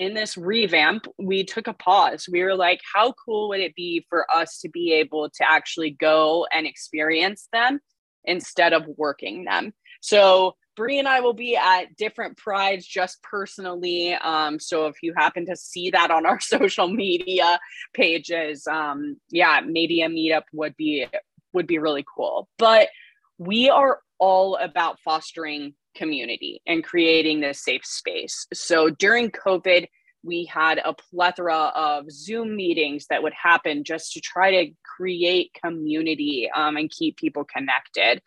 in 0.00 0.14
this 0.14 0.38
revamp, 0.38 1.06
we 1.18 1.44
took 1.44 1.66
a 1.66 1.74
pause. 1.74 2.26
We 2.32 2.42
were 2.42 2.54
like, 2.54 2.80
how 2.94 3.12
cool 3.12 3.50
would 3.50 3.60
it 3.60 3.74
be 3.74 4.06
for 4.08 4.26
us 4.34 4.58
to 4.60 4.70
be 4.70 4.94
able 4.94 5.28
to 5.28 5.44
actually 5.46 5.90
go 5.90 6.46
and 6.54 6.66
experience 6.66 7.48
them 7.52 7.80
instead 8.24 8.72
of 8.72 8.86
working 8.96 9.44
them? 9.44 9.74
So 10.00 10.54
Bree 10.74 10.98
and 10.98 11.06
I 11.06 11.20
will 11.20 11.34
be 11.34 11.54
at 11.54 11.94
different 11.96 12.38
prides 12.38 12.86
just 12.86 13.22
personally. 13.22 14.14
Um, 14.14 14.58
so 14.58 14.86
if 14.86 14.96
you 15.02 15.12
happen 15.14 15.44
to 15.44 15.56
see 15.56 15.90
that 15.90 16.10
on 16.10 16.24
our 16.24 16.40
social 16.40 16.88
media 16.88 17.60
pages, 17.92 18.66
um, 18.66 19.18
yeah, 19.28 19.60
maybe 19.62 20.00
a 20.00 20.08
meetup 20.08 20.44
would 20.54 20.74
be 20.78 21.06
would 21.52 21.66
be 21.66 21.78
really 21.78 22.06
cool. 22.16 22.48
But 22.58 22.88
we 23.36 23.68
are 23.68 24.00
all 24.20 24.56
about 24.56 25.00
fostering 25.00 25.74
community 25.96 26.62
and 26.66 26.84
creating 26.84 27.40
this 27.40 27.64
safe 27.64 27.84
space. 27.84 28.46
So 28.52 28.90
during 28.90 29.30
COVID, 29.30 29.86
we 30.22 30.44
had 30.44 30.78
a 30.84 30.94
plethora 30.94 31.72
of 31.74 32.10
Zoom 32.10 32.54
meetings 32.54 33.06
that 33.08 33.22
would 33.22 33.32
happen 33.32 33.84
just 33.84 34.12
to 34.12 34.20
try 34.20 34.50
to 34.50 34.72
create 34.84 35.50
community 35.64 36.50
um, 36.54 36.76
and 36.76 36.90
keep 36.90 37.16
people 37.16 37.44
connected. 37.44 38.20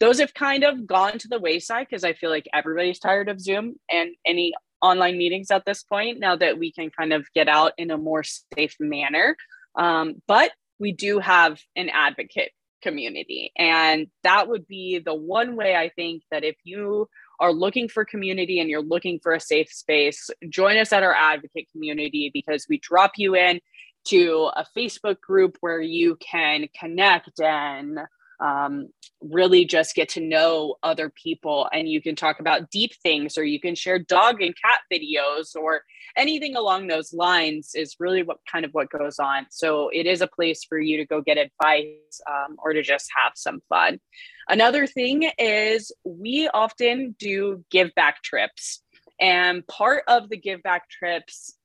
Those 0.00 0.18
have 0.20 0.34
kind 0.34 0.64
of 0.64 0.86
gone 0.86 1.18
to 1.18 1.28
the 1.28 1.38
wayside 1.38 1.86
because 1.88 2.04
I 2.04 2.14
feel 2.14 2.30
like 2.30 2.48
everybody's 2.52 2.98
tired 2.98 3.28
of 3.28 3.40
Zoom 3.40 3.76
and 3.90 4.10
any 4.26 4.54
online 4.82 5.16
meetings 5.16 5.50
at 5.50 5.64
this 5.64 5.82
point 5.82 6.18
now 6.18 6.36
that 6.36 6.58
we 6.58 6.72
can 6.72 6.90
kind 6.90 7.12
of 7.12 7.26
get 7.34 7.48
out 7.48 7.72
in 7.78 7.90
a 7.90 7.98
more 7.98 8.22
safe 8.22 8.76
manner. 8.80 9.36
Um, 9.76 10.22
but 10.26 10.50
we 10.78 10.92
do 10.92 11.18
have 11.18 11.60
an 11.76 11.88
advocate 11.90 12.50
community. 12.84 13.50
And 13.56 14.06
that 14.22 14.46
would 14.48 14.68
be 14.68 15.00
the 15.00 15.14
one 15.14 15.56
way 15.56 15.74
I 15.74 15.88
think 15.88 16.22
that 16.30 16.44
if 16.44 16.56
you 16.62 17.08
are 17.40 17.52
looking 17.52 17.88
for 17.88 18.04
community 18.04 18.60
and 18.60 18.70
you're 18.70 18.82
looking 18.82 19.18
for 19.20 19.32
a 19.32 19.40
safe 19.40 19.72
space, 19.72 20.30
join 20.50 20.76
us 20.76 20.92
at 20.92 21.02
our 21.02 21.14
advocate 21.14 21.66
community 21.72 22.30
because 22.32 22.66
we 22.68 22.78
drop 22.78 23.12
you 23.16 23.34
in 23.34 23.60
to 24.04 24.50
a 24.54 24.66
Facebook 24.76 25.18
group 25.20 25.56
where 25.62 25.80
you 25.80 26.16
can 26.16 26.68
connect 26.78 27.40
and 27.40 27.98
um, 28.40 28.88
really 29.20 29.64
just 29.64 29.94
get 29.94 30.08
to 30.10 30.20
know 30.20 30.76
other 30.82 31.10
people. 31.10 31.68
And 31.72 31.88
you 31.88 32.02
can 32.02 32.16
talk 32.16 32.40
about 32.40 32.70
deep 32.70 32.94
things 33.02 33.38
or 33.38 33.44
you 33.44 33.60
can 33.60 33.74
share 33.74 33.98
dog 33.98 34.42
and 34.42 34.54
cat 34.60 34.80
videos 34.92 35.54
or 35.56 35.82
anything 36.16 36.56
along 36.56 36.86
those 36.86 37.12
lines 37.12 37.72
is 37.74 37.96
really 37.98 38.22
what 38.22 38.38
kind 38.50 38.64
of 38.64 38.72
what 38.72 38.90
goes 38.90 39.18
on. 39.18 39.46
So 39.50 39.88
it 39.88 40.06
is 40.06 40.20
a 40.20 40.26
place 40.26 40.64
for 40.64 40.78
you 40.78 40.96
to 40.98 41.06
go 41.06 41.20
get 41.20 41.38
advice 41.38 42.20
um, 42.28 42.56
or 42.58 42.72
to 42.72 42.82
just 42.82 43.10
have 43.16 43.32
some 43.34 43.60
fun. 43.68 44.00
Another 44.48 44.86
thing 44.86 45.30
is 45.38 45.92
we 46.04 46.48
often 46.48 47.14
do 47.18 47.64
give 47.70 47.94
back 47.94 48.22
trips. 48.22 48.82
And 49.20 49.66
part 49.66 50.02
of 50.08 50.28
the 50.28 50.36
give 50.36 50.62
back 50.62 50.88
trips 50.88 51.56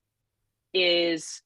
is 0.73 1.41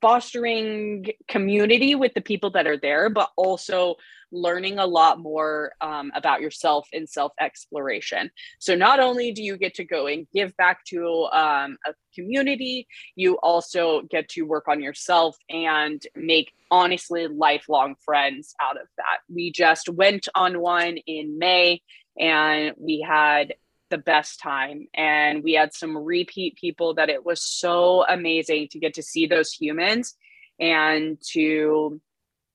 fostering 0.00 1.06
community 1.28 1.94
with 1.94 2.14
the 2.14 2.20
people 2.20 2.50
that 2.50 2.66
are 2.66 2.78
there, 2.78 3.10
but 3.10 3.30
also 3.36 3.96
learning 4.32 4.78
a 4.78 4.86
lot 4.86 5.18
more 5.18 5.72
um, 5.80 6.12
about 6.14 6.40
yourself 6.40 6.88
and 6.92 7.08
self 7.08 7.32
exploration. 7.40 8.30
So, 8.58 8.74
not 8.74 9.00
only 9.00 9.32
do 9.32 9.42
you 9.42 9.56
get 9.56 9.74
to 9.74 9.84
go 9.84 10.06
and 10.06 10.26
give 10.32 10.56
back 10.56 10.84
to 10.86 11.28
um, 11.32 11.78
a 11.86 11.94
community, 12.14 12.86
you 13.16 13.38
also 13.42 14.02
get 14.02 14.28
to 14.30 14.42
work 14.42 14.68
on 14.68 14.82
yourself 14.82 15.36
and 15.48 16.02
make 16.14 16.52
honestly 16.70 17.26
lifelong 17.26 17.96
friends 18.04 18.54
out 18.60 18.80
of 18.80 18.86
that. 18.96 19.18
We 19.32 19.50
just 19.52 19.88
went 19.88 20.28
on 20.34 20.60
one 20.60 20.98
in 21.06 21.38
May 21.38 21.82
and 22.18 22.74
we 22.78 23.04
had 23.06 23.54
the 23.90 23.98
best 23.98 24.40
time 24.40 24.86
and 24.94 25.42
we 25.42 25.52
had 25.52 25.74
some 25.74 25.96
repeat 25.96 26.56
people 26.56 26.94
that 26.94 27.10
it 27.10 27.24
was 27.24 27.42
so 27.42 28.04
amazing 28.08 28.68
to 28.70 28.78
get 28.78 28.94
to 28.94 29.02
see 29.02 29.26
those 29.26 29.52
humans 29.52 30.14
and 30.58 31.18
to 31.32 32.00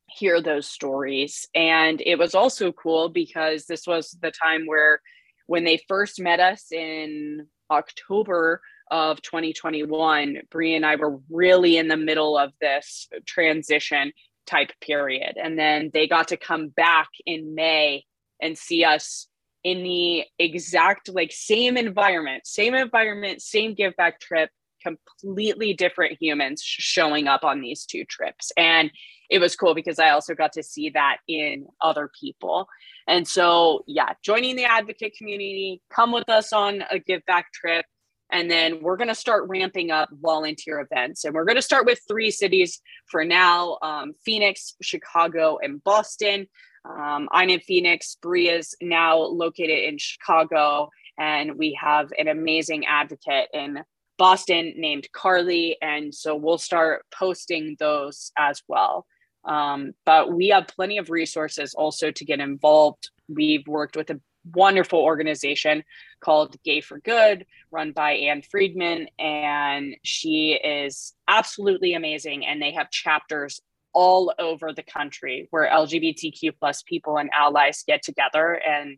hear 0.07 0.41
those 0.41 0.67
stories. 0.67 1.47
And 1.53 2.01
it 2.05 2.17
was 2.17 2.35
also 2.35 2.71
cool 2.71 3.09
because 3.09 3.65
this 3.65 3.87
was 3.87 4.17
the 4.21 4.31
time 4.31 4.65
where, 4.65 5.01
when 5.47 5.63
they 5.63 5.79
first 5.87 6.19
met 6.19 6.39
us 6.39 6.71
in 6.71 7.47
October 7.69 8.61
of 8.89 9.21
2021, 9.21 10.39
Brie 10.49 10.75
and 10.75 10.85
I 10.85 10.95
were 10.95 11.19
really 11.29 11.77
in 11.77 11.87
the 11.87 11.97
middle 11.97 12.37
of 12.37 12.51
this 12.59 13.07
transition 13.25 14.11
type 14.47 14.71
period. 14.81 15.37
And 15.41 15.57
then 15.57 15.91
they 15.93 16.07
got 16.07 16.29
to 16.29 16.37
come 16.37 16.69
back 16.69 17.09
in 17.25 17.53
May 17.53 18.05
and 18.41 18.57
see 18.57 18.83
us 18.83 19.27
in 19.65 19.81
the 19.81 20.23
exact 20.37 21.09
like 21.09 21.31
same 21.31 21.75
environment, 21.75 22.45
same 22.45 22.75
environment, 22.75 23.41
same 23.41 23.73
give 23.73 23.95
back 23.95 24.19
trip, 24.19 24.51
completely 24.83 25.73
different 25.73 26.15
humans 26.21 26.61
showing 26.63 27.27
up 27.27 27.43
on 27.43 27.61
these 27.61 27.83
two 27.83 28.05
trips. 28.05 28.51
And 28.55 28.91
it 29.27 29.39
was 29.39 29.55
cool 29.55 29.73
because 29.73 29.97
I 29.97 30.11
also 30.11 30.35
got 30.35 30.53
to 30.53 30.61
see 30.61 30.91
that 30.91 31.17
in 31.27 31.65
other 31.81 32.11
people. 32.19 32.67
And 33.07 33.27
so, 33.27 33.83
yeah, 33.87 34.13
joining 34.23 34.55
the 34.55 34.65
advocate 34.65 35.15
community, 35.17 35.81
come 35.91 36.11
with 36.11 36.29
us 36.29 36.53
on 36.53 36.83
a 36.91 36.99
give 36.99 37.25
back 37.25 37.51
trip. 37.51 37.87
And 38.31 38.49
then 38.49 38.81
we're 38.81 38.97
going 38.97 39.09
to 39.09 39.15
start 39.15 39.47
ramping 39.47 39.91
up 39.91 40.09
volunteer 40.11 40.79
events. 40.79 41.23
And 41.23 41.33
we're 41.33 41.45
going 41.45 41.57
to 41.57 41.61
start 41.61 41.85
with 41.85 41.99
three 42.07 42.31
cities 42.31 42.81
for 43.05 43.23
now 43.23 43.77
um, 43.81 44.13
Phoenix, 44.23 44.75
Chicago, 44.81 45.57
and 45.61 45.83
Boston. 45.83 46.47
Um, 46.83 47.29
I'm 47.31 47.49
in 47.49 47.59
Phoenix. 47.59 48.17
Brie 48.21 48.49
is 48.49 48.75
now 48.81 49.17
located 49.17 49.83
in 49.83 49.97
Chicago. 49.97 50.89
And 51.17 51.55
we 51.55 51.77
have 51.81 52.11
an 52.17 52.27
amazing 52.27 52.85
advocate 52.85 53.47
in 53.53 53.79
Boston 54.17 54.73
named 54.77 55.07
Carly. 55.13 55.77
And 55.81 56.13
so 56.13 56.35
we'll 56.35 56.57
start 56.57 57.05
posting 57.13 57.75
those 57.79 58.31
as 58.37 58.61
well. 58.67 59.05
Um, 59.45 59.93
but 60.05 60.33
we 60.33 60.49
have 60.49 60.67
plenty 60.67 60.97
of 60.97 61.09
resources 61.09 61.75
also 61.75 62.11
to 62.11 62.25
get 62.25 62.39
involved. 62.39 63.11
We've 63.27 63.67
worked 63.67 63.95
with 63.95 64.09
a 64.09 64.19
wonderful 64.53 64.99
organization 64.99 65.83
called 66.25 66.55
Gay 66.63 66.81
for 66.81 66.99
Good, 66.99 67.45
run 67.69 67.91
by 67.91 68.13
Anne 68.13 68.41
Friedman, 68.41 69.07
and 69.19 69.95
she 70.03 70.53
is 70.53 71.13
absolutely 71.27 71.93
amazing. 71.93 72.45
And 72.47 72.59
they 72.59 72.71
have 72.71 72.89
chapters 72.89 73.61
all 73.93 74.33
over 74.39 74.73
the 74.73 74.83
country 74.83 75.47
where 75.51 75.69
LGBTQ 75.69 76.53
plus 76.59 76.81
people 76.81 77.17
and 77.17 77.29
allies 77.31 77.83
get 77.87 78.01
together 78.01 78.59
and 78.67 78.97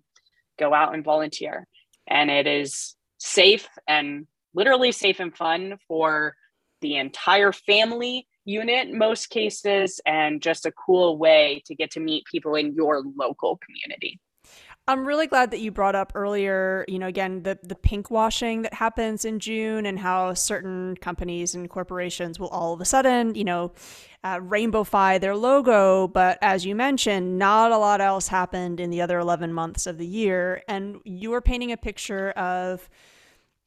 go 0.58 0.74
out 0.74 0.94
and 0.94 1.04
volunteer. 1.04 1.68
And 2.08 2.32
it 2.32 2.48
is 2.48 2.96
safe 3.18 3.68
and 3.88 4.26
literally 4.54 4.94
safe 4.94 5.20
and 5.20 5.36
fun 5.36 5.78
for 5.88 6.34
the 6.82 6.96
entire 6.96 7.52
family 7.52 8.26
unit 8.46 8.94
most 8.94 9.30
cases 9.30 10.00
and 10.06 10.42
just 10.42 10.66
a 10.66 10.72
cool 10.72 11.18
way 11.18 11.62
to 11.66 11.76
get 11.76 11.92
to 11.92 12.00
meet 12.00 12.24
people 12.32 12.56
in 12.56 12.74
your 12.74 13.04
local 13.18 13.58
community. 13.58 14.22
I'm 14.90 15.06
really 15.06 15.28
glad 15.28 15.52
that 15.52 15.60
you 15.60 15.70
brought 15.70 15.96
up 15.96 16.14
earlier, 16.16 16.86
you 16.88 16.98
know, 16.98 17.08
again, 17.08 17.44
the, 17.44 17.60
the 17.62 17.76
pink 17.76 18.10
washing 18.10 18.62
that 18.62 18.74
happens 18.74 19.26
in 19.26 19.40
June 19.40 19.86
and 19.86 20.00
how 20.00 20.34
certain 20.34 20.96
companies 20.96 21.54
and 21.54 21.70
corporations 21.70 22.40
will 22.40 22.48
all 22.48 22.74
of 22.74 22.80
a 22.80 22.86
sudden, 22.86 23.36
you 23.36 23.44
know, 23.44 23.74
uh, 24.24 24.38
rainbowfy 24.38 25.20
their 25.20 25.36
logo. 25.36 26.08
But 26.08 26.38
as 26.42 26.66
you 26.66 26.74
mentioned, 26.74 27.38
not 27.38 27.74
a 27.74 27.78
lot 27.78 28.00
else 28.00 28.30
happened 28.30 28.80
in 28.80 28.90
the 28.90 29.02
other 29.02 29.20
11 29.20 29.52
months 29.52 29.88
of 29.88 29.98
the 29.98 30.08
year. 30.08 30.64
And 30.70 31.02
you 31.04 31.34
are 31.34 31.42
painting 31.42 31.74
a 31.74 31.78
picture 31.78 32.32
of 32.32 32.90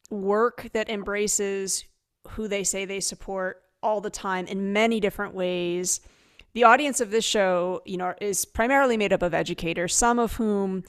work 0.09 0.69
that 0.73 0.89
embraces 0.89 1.85
who 2.29 2.47
they 2.47 2.63
say 2.63 2.85
they 2.85 2.99
support 2.99 3.61
all 3.83 4.01
the 4.01 4.09
time 4.09 4.47
in 4.47 4.73
many 4.73 4.99
different 4.99 5.35
ways. 5.35 5.99
The 6.53 6.63
audience 6.63 6.99
of 6.99 7.11
this 7.11 7.25
show, 7.25 7.81
you 7.85 7.97
know, 7.97 8.13
is 8.19 8.45
primarily 8.45 8.97
made 8.97 9.13
up 9.13 9.21
of 9.21 9.33
educators, 9.33 9.95
some 9.95 10.19
of 10.19 10.33
whom 10.33 10.83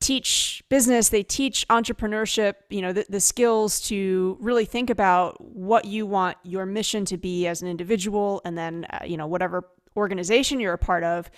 teach 0.00 0.62
business, 0.68 1.08
they 1.08 1.22
teach 1.22 1.66
entrepreneurship, 1.68 2.54
you 2.70 2.82
know, 2.82 2.92
the, 2.92 3.06
the 3.08 3.20
skills 3.20 3.80
to 3.80 4.36
really 4.40 4.64
think 4.64 4.90
about 4.90 5.40
what 5.40 5.84
you 5.84 6.06
want 6.06 6.36
your 6.42 6.66
mission 6.66 7.04
to 7.06 7.16
be 7.16 7.46
as 7.46 7.62
an 7.62 7.68
individual 7.68 8.42
and 8.44 8.56
then, 8.56 8.86
uh, 8.90 8.98
you 9.04 9.16
know, 9.16 9.26
whatever 9.26 9.68
organization 9.96 10.60
you're 10.60 10.74
a 10.74 10.78
part 10.78 11.02
of 11.02 11.30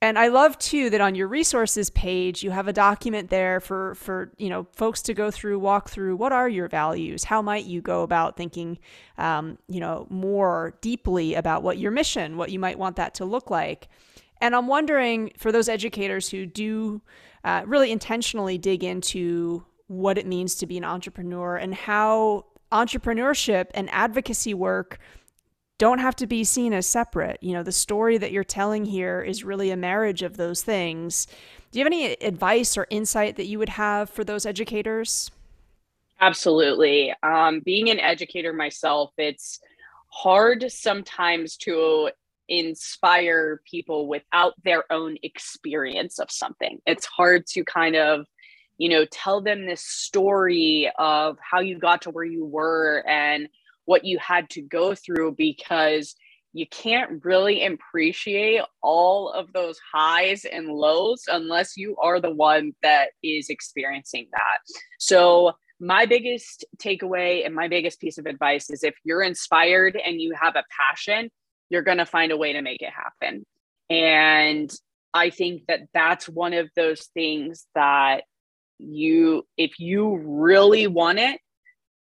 and 0.00 0.18
I 0.18 0.28
love 0.28 0.56
too 0.58 0.90
that 0.90 1.00
on 1.00 1.16
your 1.16 1.26
resources 1.26 1.90
page 1.90 2.44
you 2.44 2.52
have 2.52 2.68
a 2.68 2.72
document 2.72 3.30
there 3.30 3.58
for 3.58 3.96
for 3.96 4.32
you 4.38 4.48
know 4.48 4.66
folks 4.72 5.02
to 5.02 5.14
go 5.14 5.30
through, 5.30 5.58
walk 5.58 5.90
through. 5.90 6.16
What 6.16 6.32
are 6.32 6.48
your 6.48 6.68
values? 6.68 7.24
How 7.24 7.42
might 7.42 7.64
you 7.64 7.80
go 7.80 8.02
about 8.02 8.36
thinking, 8.36 8.78
um, 9.16 9.58
you 9.68 9.80
know, 9.80 10.06
more 10.08 10.74
deeply 10.80 11.34
about 11.34 11.62
what 11.62 11.78
your 11.78 11.90
mission, 11.90 12.36
what 12.36 12.50
you 12.50 12.58
might 12.58 12.78
want 12.78 12.96
that 12.96 13.14
to 13.14 13.24
look 13.24 13.50
like? 13.50 13.88
And 14.40 14.54
I'm 14.54 14.68
wondering 14.68 15.32
for 15.36 15.50
those 15.50 15.68
educators 15.68 16.28
who 16.28 16.46
do 16.46 17.02
uh, 17.42 17.62
really 17.66 17.90
intentionally 17.90 18.56
dig 18.56 18.84
into 18.84 19.64
what 19.88 20.16
it 20.16 20.26
means 20.26 20.54
to 20.56 20.66
be 20.66 20.76
an 20.76 20.84
entrepreneur 20.84 21.56
and 21.56 21.74
how 21.74 22.44
entrepreneurship 22.70 23.66
and 23.74 23.88
advocacy 23.90 24.54
work 24.54 24.98
don't 25.78 26.00
have 26.00 26.16
to 26.16 26.26
be 26.26 26.44
seen 26.44 26.72
as 26.72 26.86
separate. 26.86 27.38
You 27.40 27.54
know, 27.54 27.62
the 27.62 27.72
story 27.72 28.18
that 28.18 28.32
you're 28.32 28.44
telling 28.44 28.84
here 28.84 29.22
is 29.22 29.44
really 29.44 29.70
a 29.70 29.76
marriage 29.76 30.22
of 30.22 30.36
those 30.36 30.62
things. 30.62 31.26
Do 31.70 31.78
you 31.78 31.84
have 31.84 31.92
any 31.92 32.12
advice 32.14 32.76
or 32.76 32.86
insight 32.90 33.36
that 33.36 33.46
you 33.46 33.58
would 33.58 33.68
have 33.70 34.10
for 34.10 34.24
those 34.24 34.44
educators? 34.44 35.30
Absolutely. 36.20 37.14
Um, 37.22 37.60
being 37.60 37.90
an 37.90 38.00
educator 38.00 38.52
myself, 38.52 39.12
it's 39.16 39.60
hard 40.08 40.64
sometimes 40.70 41.56
to 41.58 42.10
inspire 42.48 43.60
people 43.70 44.08
without 44.08 44.54
their 44.64 44.90
own 44.90 45.16
experience 45.22 46.18
of 46.18 46.30
something. 46.30 46.80
It's 46.86 47.06
hard 47.06 47.46
to 47.48 47.62
kind 47.62 47.94
of, 47.94 48.26
you 48.78 48.88
know, 48.88 49.04
tell 49.04 49.40
them 49.40 49.66
this 49.66 49.82
story 49.82 50.90
of 50.98 51.38
how 51.40 51.60
you 51.60 51.78
got 51.78 52.02
to 52.02 52.10
where 52.10 52.24
you 52.24 52.44
were 52.44 53.04
and 53.06 53.48
what 53.88 54.04
you 54.04 54.18
had 54.18 54.50
to 54.50 54.60
go 54.60 54.94
through 54.94 55.34
because 55.38 56.14
you 56.52 56.66
can't 56.66 57.24
really 57.24 57.64
appreciate 57.64 58.60
all 58.82 59.30
of 59.32 59.50
those 59.54 59.78
highs 59.92 60.44
and 60.44 60.68
lows 60.68 61.24
unless 61.28 61.74
you 61.74 61.96
are 61.96 62.20
the 62.20 62.34
one 62.34 62.74
that 62.82 63.08
is 63.22 63.48
experiencing 63.48 64.28
that. 64.32 64.58
So, 64.98 65.52
my 65.80 66.04
biggest 66.04 66.66
takeaway 66.76 67.46
and 67.46 67.54
my 67.54 67.68
biggest 67.68 68.00
piece 68.00 68.18
of 68.18 68.26
advice 68.26 68.68
is 68.68 68.82
if 68.82 68.96
you're 69.04 69.22
inspired 69.22 69.96
and 70.04 70.20
you 70.20 70.34
have 70.38 70.56
a 70.56 70.64
passion, 70.78 71.30
you're 71.70 71.82
going 71.82 71.98
to 71.98 72.06
find 72.06 72.32
a 72.32 72.36
way 72.36 72.52
to 72.52 72.62
make 72.62 72.82
it 72.82 72.90
happen. 72.90 73.46
And 73.88 74.70
I 75.14 75.30
think 75.30 75.62
that 75.68 75.82
that's 75.94 76.28
one 76.28 76.52
of 76.52 76.68
those 76.74 77.04
things 77.14 77.64
that 77.76 78.24
you, 78.78 79.46
if 79.56 79.78
you 79.78 80.20
really 80.20 80.88
want 80.88 81.20
it, 81.20 81.40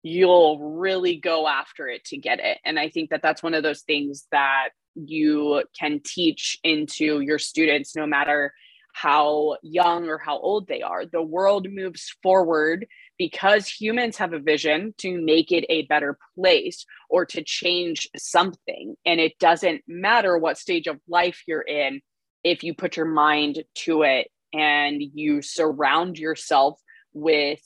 you'll 0.07 0.59
really 0.59 1.15
go 1.15 1.47
after 1.47 1.87
it 1.87 2.05
to 2.05 2.15
get 2.15 2.39
it. 2.39 2.59
And 2.63 2.77
I 2.77 2.89
think 2.89 3.09
that 3.09 3.23
that's 3.23 3.41
one 3.41 3.55
of 3.55 3.63
those 3.63 3.81
things 3.81 4.27
that 4.31 4.69
you 4.93 5.63
can 5.77 5.99
teach 6.05 6.59
into 6.63 7.21
your 7.21 7.39
students 7.39 7.95
no 7.95 8.05
matter 8.05 8.53
how 8.93 9.57
young 9.63 10.07
or 10.07 10.19
how 10.19 10.37
old 10.37 10.67
they 10.67 10.83
are. 10.83 11.07
The 11.07 11.23
world 11.23 11.65
moves 11.71 12.15
forward 12.21 12.85
because 13.17 13.67
humans 13.67 14.17
have 14.17 14.31
a 14.31 14.39
vision 14.39 14.93
to 14.99 15.19
make 15.19 15.51
it 15.51 15.65
a 15.69 15.87
better 15.87 16.19
place 16.37 16.85
or 17.09 17.25
to 17.25 17.43
change 17.43 18.07
something. 18.15 18.93
And 19.07 19.19
it 19.19 19.39
doesn't 19.39 19.81
matter 19.87 20.37
what 20.37 20.59
stage 20.59 20.85
of 20.85 20.99
life 21.09 21.41
you're 21.47 21.61
in 21.61 22.01
if 22.43 22.63
you 22.63 22.75
put 22.75 22.95
your 22.95 23.07
mind 23.07 23.63
to 23.85 24.03
it 24.03 24.27
and 24.53 25.01
you 25.01 25.41
surround 25.41 26.19
yourself 26.19 26.79
with 27.11 27.59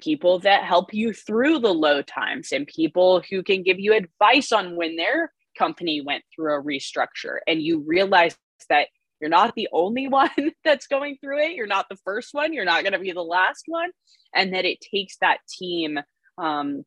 people 0.00 0.38
that 0.40 0.64
help 0.64 0.92
you 0.92 1.12
through 1.12 1.58
the 1.58 1.72
low 1.72 2.02
times 2.02 2.52
and 2.52 2.66
people 2.66 3.22
who 3.30 3.42
can 3.42 3.62
give 3.62 3.78
you 3.78 3.94
advice 3.94 4.52
on 4.52 4.76
when 4.76 4.96
their 4.96 5.32
company 5.58 6.00
went 6.00 6.22
through 6.34 6.54
a 6.54 6.62
restructure 6.62 7.38
and 7.46 7.62
you 7.62 7.82
realize 7.86 8.36
that 8.68 8.88
you're 9.20 9.30
not 9.30 9.54
the 9.54 9.68
only 9.72 10.08
one 10.22 10.52
that's 10.64 10.86
going 10.86 11.16
through 11.20 11.38
it 11.38 11.54
you're 11.54 11.66
not 11.66 11.86
the 11.88 11.96
first 12.04 12.34
one 12.34 12.52
you're 12.52 12.64
not 12.64 12.82
going 12.82 12.92
to 12.92 12.98
be 12.98 13.12
the 13.12 13.22
last 13.22 13.64
one 13.66 13.90
and 14.34 14.52
that 14.52 14.64
it 14.64 14.78
takes 14.80 15.16
that 15.18 15.38
team 15.48 15.98
um, 16.38 16.84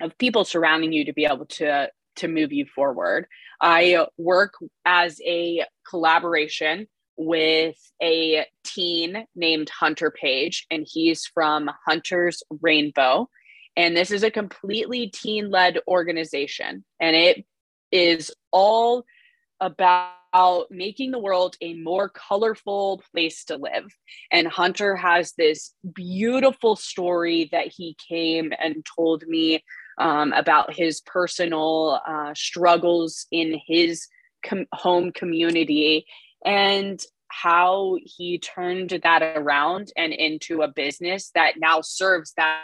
of 0.00 0.16
people 0.18 0.44
surrounding 0.44 0.92
you 0.92 1.04
to 1.06 1.12
be 1.12 1.24
able 1.24 1.46
to 1.46 1.88
to 2.16 2.28
move 2.28 2.52
you 2.52 2.66
forward. 2.66 3.26
I 3.60 4.06
work 4.16 4.54
as 4.84 5.20
a 5.24 5.64
collaboration 5.88 6.86
with 7.16 7.76
a 8.02 8.46
teen 8.64 9.26
named 9.34 9.70
Hunter 9.70 10.10
Page, 10.10 10.66
and 10.70 10.86
he's 10.88 11.26
from 11.26 11.70
Hunter's 11.86 12.42
Rainbow. 12.60 13.28
And 13.76 13.96
this 13.96 14.10
is 14.10 14.22
a 14.22 14.30
completely 14.30 15.08
teen 15.08 15.50
led 15.50 15.78
organization, 15.88 16.84
and 17.00 17.16
it 17.16 17.44
is 17.90 18.32
all 18.52 19.04
about 19.60 20.66
making 20.70 21.10
the 21.10 21.18
world 21.18 21.56
a 21.60 21.74
more 21.74 22.08
colorful 22.08 23.02
place 23.12 23.44
to 23.44 23.56
live. 23.56 23.94
And 24.30 24.48
Hunter 24.48 24.96
has 24.96 25.32
this 25.32 25.72
beautiful 25.94 26.76
story 26.76 27.48
that 27.52 27.68
he 27.68 27.96
came 28.08 28.52
and 28.60 28.84
told 28.96 29.26
me 29.26 29.64
um, 29.98 30.32
about 30.32 30.74
his 30.74 31.00
personal 31.00 32.00
uh, 32.06 32.34
struggles 32.34 33.26
in 33.30 33.60
his 33.66 34.08
com- 34.44 34.66
home 34.72 35.12
community 35.12 36.06
and 36.44 37.00
how 37.28 37.96
he 38.02 38.38
turned 38.38 38.90
that 39.02 39.22
around 39.36 39.92
and 39.96 40.12
into 40.12 40.62
a 40.62 40.68
business 40.68 41.30
that 41.34 41.54
now 41.58 41.80
serves 41.80 42.32
that 42.36 42.62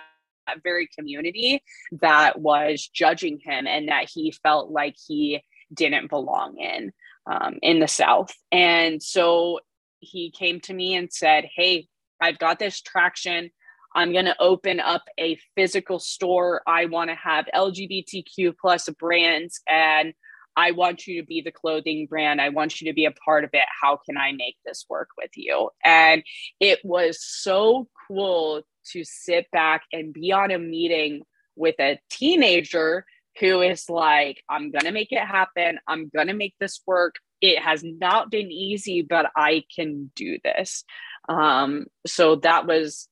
very 0.63 0.89
community 0.99 1.63
that 2.01 2.41
was 2.41 2.89
judging 2.93 3.39
him 3.43 3.67
and 3.67 3.89
that 3.89 4.09
he 4.13 4.33
felt 4.43 4.71
like 4.71 4.97
he 5.07 5.43
didn't 5.73 6.09
belong 6.09 6.59
in 6.59 6.93
um, 7.27 7.59
in 7.63 7.79
the 7.79 7.89
South. 7.89 8.33
And 8.51 9.03
so 9.03 9.61
he 10.01 10.31
came 10.31 10.61
to 10.61 10.75
me 10.75 10.95
and 10.95 11.13
said, 11.13 11.47
Hey, 11.55 11.89
I've 12.21 12.39
got 12.39 12.59
this 12.59 12.81
traction. 12.81 13.51
I'm 13.95 14.13
going 14.13 14.27
to 14.27 14.41
open 14.41 14.79
up 14.79 15.03
a 15.19 15.39
physical 15.57 15.99
store. 15.99 16.63
I 16.67 16.87
want 16.87 17.11
to 17.11 17.17
have 17.17 17.47
LGBTQ 17.55 18.55
plus 18.61 18.89
brands 18.91 19.61
and 19.69 20.15
I 20.61 20.73
want 20.73 21.07
you 21.07 21.21
to 21.21 21.27
be 21.27 21.41
the 21.41 21.51
clothing 21.51 22.07
brand. 22.07 22.39
I 22.39 22.51
want 22.51 22.81
you 22.81 22.91
to 22.91 22.95
be 22.95 23.07
a 23.07 23.13
part 23.13 23.45
of 23.45 23.51
it. 23.55 23.65
How 23.81 23.99
can 24.05 24.19
I 24.19 24.33
make 24.33 24.57
this 24.67 24.85
work 24.91 25.09
with 25.17 25.31
you? 25.35 25.71
And 25.83 26.23
it 26.61 26.81
was 26.85 27.25
so 27.25 27.89
cool 28.07 28.63
to 28.93 29.05
sit 29.05 29.51
back 29.53 29.85
and 29.91 30.13
be 30.13 30.33
on 30.33 30.51
a 30.51 30.59
meeting 30.59 31.23
with 31.57 31.77
a 31.81 31.99
teenager 32.11 33.07
who 33.39 33.63
is 33.63 33.89
like, 33.89 34.43
I'm 34.51 34.71
going 34.71 34.85
to 34.85 34.93
make 34.93 35.13
it 35.13 35.25
happen. 35.25 35.79
I'm 35.89 36.11
going 36.15 36.27
to 36.27 36.35
make 36.35 36.55
this 36.61 36.83
work. 36.87 37.15
It 37.41 37.59
has 37.59 37.83
not 37.83 38.31
been 38.31 38.51
easy, 38.51 39.01
but 39.01 39.31
I 39.35 39.65
can 39.75 40.11
do 40.15 40.39
this. 40.45 40.85
Um, 41.27 41.87
so 42.07 42.37
that 42.37 42.67
was 42.67 43.09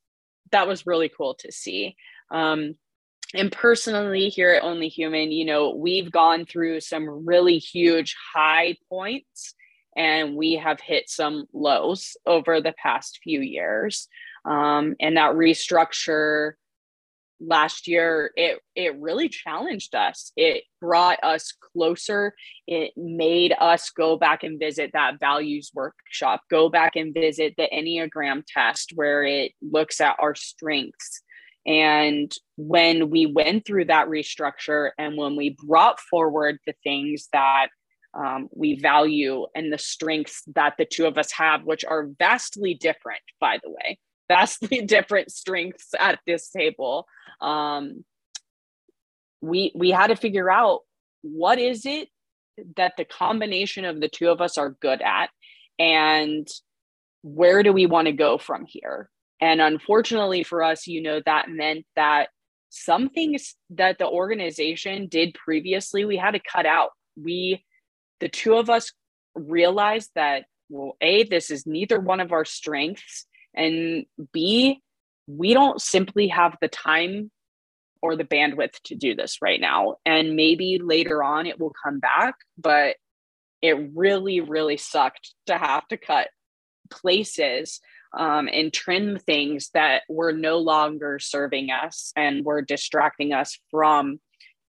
that 0.51 0.67
was 0.67 0.85
really 0.85 1.09
cool 1.09 1.35
to 1.39 1.51
see. 1.51 1.95
Um, 2.29 2.75
and 3.35 3.51
personally, 3.51 4.29
here 4.29 4.51
at 4.51 4.63
Only 4.63 4.87
Human, 4.87 5.31
you 5.31 5.45
know, 5.45 5.75
we've 5.75 6.11
gone 6.11 6.45
through 6.45 6.81
some 6.81 7.25
really 7.25 7.59
huge 7.59 8.15
high 8.33 8.75
points 8.89 9.53
and 9.95 10.35
we 10.35 10.53
have 10.53 10.79
hit 10.79 11.09
some 11.09 11.45
lows 11.53 12.17
over 12.25 12.61
the 12.61 12.73
past 12.81 13.19
few 13.23 13.41
years. 13.41 14.07
Um, 14.45 14.95
and 14.99 15.17
that 15.17 15.35
restructure 15.35 16.53
last 17.41 17.87
year 17.87 18.31
it 18.35 18.59
it 18.75 18.99
really 18.99 19.29
challenged 19.29 19.95
us. 19.95 20.31
It 20.35 20.63
brought 20.81 21.23
us 21.23 21.53
closer. 21.73 22.33
It 22.67 22.91
made 22.97 23.53
us 23.59 23.91
go 23.91 24.17
back 24.17 24.43
and 24.43 24.59
visit 24.59 24.91
that 24.93 25.19
values 25.19 25.71
workshop 25.73 26.41
go 26.49 26.69
back 26.69 26.95
and 26.95 27.13
visit 27.13 27.53
the 27.57 27.69
enneagram 27.73 28.43
test 28.45 28.91
where 28.95 29.23
it 29.23 29.53
looks 29.61 30.01
at 30.01 30.17
our 30.19 30.35
strengths 30.35 31.21
and 31.65 32.31
when 32.57 33.09
we 33.09 33.25
went 33.25 33.65
through 33.65 33.85
that 33.85 34.07
restructure 34.07 34.91
and 34.97 35.17
when 35.17 35.35
we 35.35 35.57
brought 35.65 35.99
forward 35.99 36.57
the 36.65 36.73
things 36.83 37.27
that 37.33 37.67
um, 38.13 38.49
we 38.55 38.79
value 38.79 39.45
and 39.55 39.71
the 39.71 39.77
strengths 39.77 40.41
that 40.55 40.75
the 40.77 40.85
two 40.85 41.05
of 41.05 41.17
us 41.17 41.31
have 41.31 41.63
which 41.63 41.85
are 41.85 42.09
vastly 42.17 42.73
different 42.73 43.21
by 43.39 43.59
the 43.63 43.69
way 43.69 43.97
vastly 44.29 44.81
different 44.81 45.31
strengths 45.31 45.89
at 45.99 46.19
this 46.25 46.49
table 46.49 47.05
um, 47.41 48.03
we 49.41 49.71
we 49.75 49.91
had 49.91 50.07
to 50.07 50.15
figure 50.15 50.49
out 50.49 50.81
what 51.21 51.59
is 51.59 51.85
it 51.85 52.09
that 52.75 52.93
the 52.97 53.05
combination 53.05 53.85
of 53.85 54.01
the 54.01 54.09
two 54.09 54.29
of 54.29 54.41
us 54.41 54.57
are 54.57 54.71
good 54.81 55.01
at 55.01 55.29
and 55.77 56.47
where 57.21 57.63
do 57.63 57.73
we 57.73 57.85
want 57.85 58.05
to 58.05 58.11
go 58.11 58.37
from 58.37 58.65
here 58.65 59.09
and 59.41 59.61
unfortunately 59.61 60.43
for 60.43 60.63
us 60.63 60.87
you 60.87 61.01
know 61.01 61.21
that 61.25 61.49
meant 61.49 61.85
that 61.95 62.29
some 62.69 63.09
things 63.09 63.55
that 63.71 63.97
the 63.97 64.07
organization 64.07 65.07
did 65.07 65.33
previously 65.33 66.05
we 66.05 66.17
had 66.17 66.31
to 66.31 66.39
cut 66.39 66.65
out 66.65 66.91
we 67.17 67.63
the 68.19 68.29
two 68.29 68.55
of 68.55 68.69
us 68.69 68.91
realized 69.35 70.11
that 70.15 70.45
well 70.69 70.95
a 71.01 71.23
this 71.23 71.49
is 71.49 71.65
neither 71.65 71.99
one 71.99 72.19
of 72.19 72.31
our 72.31 72.45
strengths 72.45 73.25
and 73.55 74.05
B, 74.31 74.81
we 75.27 75.53
don't 75.53 75.81
simply 75.81 76.27
have 76.29 76.57
the 76.61 76.67
time 76.67 77.31
or 78.01 78.15
the 78.15 78.23
bandwidth 78.23 78.79
to 78.85 78.95
do 78.95 79.15
this 79.15 79.39
right 79.41 79.59
now. 79.59 79.97
And 80.05 80.35
maybe 80.35 80.79
later 80.81 81.23
on 81.23 81.45
it 81.45 81.59
will 81.59 81.73
come 81.83 81.99
back, 81.99 82.35
but 82.57 82.95
it 83.61 83.91
really, 83.93 84.39
really 84.39 84.77
sucked 84.77 85.33
to 85.47 85.57
have 85.57 85.87
to 85.89 85.97
cut 85.97 86.29
places 86.89 87.81
um, 88.13 88.49
and 88.51 88.73
trim 88.73 89.17
things 89.17 89.69
that 89.73 90.03
were 90.09 90.31
no 90.31 90.57
longer 90.57 91.19
serving 91.19 91.69
us 91.69 92.11
and 92.15 92.43
were 92.43 92.61
distracting 92.61 93.33
us 93.33 93.57
from 93.69 94.19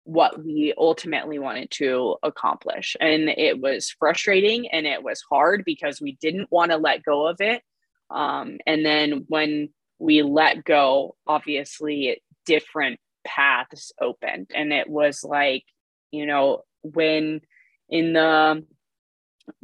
what 0.04 0.44
we 0.44 0.74
ultimately 0.76 1.38
wanted 1.38 1.70
to 1.70 2.16
accomplish. 2.22 2.96
And 3.00 3.28
it 3.28 3.60
was 3.60 3.94
frustrating 3.98 4.68
and 4.68 4.86
it 4.86 5.02
was 5.02 5.22
hard 5.30 5.64
because 5.64 6.00
we 6.00 6.18
didn't 6.20 6.50
want 6.50 6.70
to 6.70 6.78
let 6.78 7.04
go 7.04 7.26
of 7.26 7.40
it. 7.40 7.62
Um, 8.10 8.58
and 8.66 8.84
then 8.84 9.24
when 9.28 9.70
we 9.98 10.22
let 10.22 10.64
go, 10.64 11.16
obviously 11.26 12.22
different 12.46 12.98
paths 13.24 13.92
opened. 14.00 14.50
And 14.54 14.72
it 14.72 14.88
was 14.88 15.22
like, 15.22 15.64
you 16.10 16.26
know, 16.26 16.62
when 16.82 17.42
in 17.88 18.12
the 18.14 18.64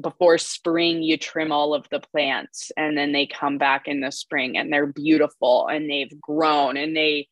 before 0.01 0.39
spring 0.39 1.03
you 1.03 1.17
trim 1.17 1.53
all 1.53 1.75
of 1.75 1.89
the 1.91 2.01
plants 2.01 2.71
and 2.77 2.97
then 2.97 3.13
they 3.13 3.27
come 3.27 3.59
back 3.59 3.89
in 3.89 4.01
the 4.01 4.13
spring 4.13 4.57
and 4.57 4.73
they're 4.73 4.87
beautiful 4.87 5.67
and 5.69 5.91
they've 5.91 6.21
grown 6.21 6.77
and 6.77 6.97
they 6.97 7.29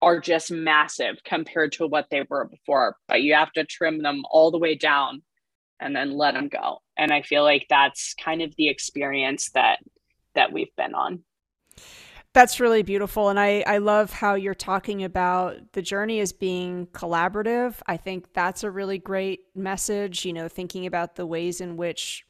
are 0.00 0.20
just 0.20 0.50
massive 0.50 1.16
compared 1.24 1.72
to 1.72 1.86
what 1.86 2.06
they 2.10 2.24
were 2.28 2.46
before 2.46 2.96
but 3.08 3.22
you 3.22 3.34
have 3.34 3.52
to 3.52 3.64
trim 3.64 4.02
them 4.02 4.22
all 4.30 4.50
the 4.50 4.58
way 4.58 4.74
down 4.74 5.22
and 5.80 5.94
then 5.94 6.10
let 6.12 6.34
them 6.34 6.48
go 6.48 6.78
and 6.96 7.12
i 7.12 7.22
feel 7.22 7.42
like 7.42 7.66
that's 7.68 8.14
kind 8.14 8.42
of 8.42 8.54
the 8.56 8.68
experience 8.68 9.50
that 9.54 9.78
that 10.34 10.52
we've 10.52 10.74
been 10.76 10.94
on. 10.94 11.20
That's 12.34 12.60
really 12.60 12.82
beautiful. 12.82 13.28
And 13.28 13.38
I, 13.38 13.62
I 13.66 13.78
love 13.78 14.10
how 14.10 14.34
you're 14.34 14.54
talking 14.54 15.04
about 15.04 15.72
the 15.72 15.82
journey 15.82 16.20
as 16.20 16.32
being 16.32 16.86
collaborative. 16.88 17.74
I 17.86 17.98
think 17.98 18.32
that's 18.32 18.64
a 18.64 18.70
really 18.70 18.98
great 18.98 19.40
message, 19.54 20.24
you 20.24 20.32
know, 20.32 20.48
thinking 20.48 20.86
about 20.86 21.16
the 21.16 21.26
ways 21.26 21.60
in 21.60 21.76
which 21.76 22.24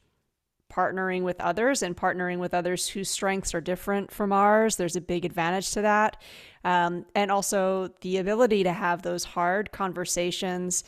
partnering 0.69 1.21
with 1.21 1.39
others 1.39 1.83
and 1.83 1.95
partnering 1.95 2.39
with 2.39 2.53
others 2.53 2.89
whose 2.89 3.09
strengths 3.09 3.53
are 3.53 3.61
different 3.61 4.11
from 4.11 4.33
ours. 4.33 4.75
There's 4.75 4.97
a 4.97 5.01
big 5.01 5.23
advantage 5.23 5.71
to 5.71 5.81
that. 5.83 6.21
Um, 6.65 7.05
and 7.15 7.31
also 7.31 7.89
the 8.01 8.17
ability 8.17 8.63
to 8.63 8.73
have 8.73 9.03
those 9.03 9.23
hard 9.23 9.71
conversations 9.71 10.83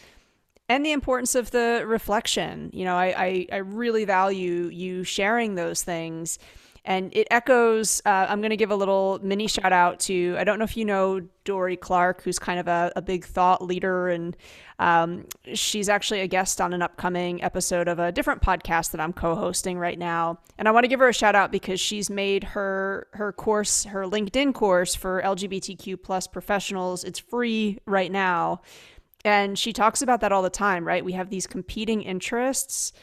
and 0.67 0.85
the 0.85 0.91
importance 0.91 1.35
of 1.35 1.51
the 1.51 1.83
reflection. 1.85 2.71
You 2.73 2.83
know, 2.83 2.95
I, 2.95 3.13
I, 3.17 3.47
I 3.53 3.57
really 3.57 4.03
value 4.03 4.69
you 4.73 5.05
sharing 5.05 5.55
those 5.55 5.83
things 5.83 6.39
and 6.85 7.11
it 7.15 7.27
echoes. 7.31 8.01
Uh, 8.05 8.27
I'm 8.29 8.39
going 8.41 8.51
to 8.51 8.57
give 8.57 8.71
a 8.71 8.75
little 8.75 9.19
mini 9.21 9.47
shout 9.47 9.73
out 9.73 9.99
to 10.01 10.35
I 10.37 10.43
don't 10.43 10.59
know 10.59 10.65
if 10.65 10.77
you 10.77 10.85
know 10.85 11.19
Dorie 11.43 11.77
Clark, 11.77 12.21
who's 12.21 12.39
kind 12.39 12.59
of 12.59 12.67
a, 12.67 12.91
a 12.95 13.01
big 13.01 13.25
thought 13.25 13.63
leader, 13.63 14.07
and 14.07 14.37
um, 14.77 15.25
she's 15.53 15.89
actually 15.89 16.21
a 16.21 16.27
guest 16.27 16.61
on 16.61 16.73
an 16.73 16.81
upcoming 16.81 17.43
episode 17.43 17.87
of 17.87 17.97
a 17.97 18.11
different 18.11 18.41
podcast 18.41 18.91
that 18.91 19.01
I'm 19.01 19.13
co-hosting 19.13 19.79
right 19.79 19.97
now. 19.97 20.39
And 20.57 20.67
I 20.67 20.71
want 20.71 20.83
to 20.83 20.87
give 20.87 20.99
her 20.99 21.09
a 21.09 21.13
shout 21.13 21.35
out 21.35 21.51
because 21.51 21.79
she's 21.79 22.09
made 22.09 22.43
her 22.43 23.07
her 23.13 23.33
course, 23.33 23.85
her 23.85 24.05
LinkedIn 24.05 24.53
course 24.53 24.93
for 24.93 25.21
LGBTQ 25.23 26.01
plus 26.03 26.27
professionals. 26.27 27.03
It's 27.03 27.19
free 27.19 27.79
right 27.85 28.11
now. 28.11 28.61
And 29.23 29.57
she 29.57 29.73
talks 29.73 30.03
about 30.03 30.21
that 30.21 30.31
all 30.31 30.43
the 30.43 30.51
time, 30.51 30.85
right? 30.85 31.03
We 31.03 31.13
have 31.13 31.31
these 31.31 31.47
competing 31.47 32.03
interests. 32.03 32.93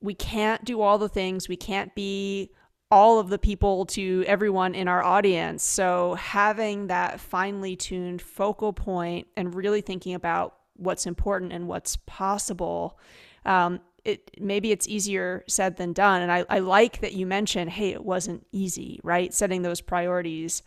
We 0.00 0.14
can't 0.14 0.64
do 0.64 0.80
all 0.80 0.98
the 0.98 1.08
things. 1.08 1.48
We 1.48 1.56
can't 1.56 1.92
be 1.96 2.52
all 2.94 3.18
of 3.18 3.28
the 3.28 3.40
people 3.40 3.84
to 3.84 4.24
everyone 4.28 4.72
in 4.72 4.86
our 4.86 5.02
audience. 5.02 5.64
So 5.64 6.14
having 6.14 6.86
that 6.86 7.18
finely 7.18 7.74
tuned 7.74 8.22
focal 8.22 8.72
point 8.72 9.26
and 9.36 9.52
really 9.52 9.80
thinking 9.80 10.14
about 10.14 10.54
what's 10.76 11.04
important 11.04 11.52
and 11.52 11.66
what's 11.66 11.96
possible. 12.06 12.96
Um, 13.44 13.80
it 14.04 14.30
maybe 14.38 14.70
it's 14.70 14.86
easier 14.86 15.42
said 15.48 15.76
than 15.76 15.92
done. 15.92 16.22
And 16.22 16.30
I, 16.30 16.44
I 16.48 16.60
like 16.60 17.00
that 17.00 17.14
you 17.14 17.26
mentioned, 17.26 17.70
hey, 17.70 17.90
it 17.90 18.04
wasn't 18.04 18.46
easy, 18.52 19.00
right? 19.02 19.34
Setting 19.34 19.62
those 19.62 19.80
priorities 19.80 20.62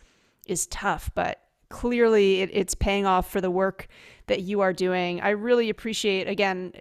is 0.46 0.66
tough, 0.66 1.10
but 1.14 1.40
clearly 1.70 2.42
it, 2.42 2.50
it's 2.52 2.74
paying 2.74 3.06
off 3.06 3.32
for 3.32 3.40
the 3.40 3.50
work 3.50 3.88
that 4.26 4.42
you 4.42 4.60
are 4.60 4.74
doing. 4.74 5.22
I 5.22 5.30
really 5.30 5.70
appreciate, 5.70 6.28
again, 6.28 6.74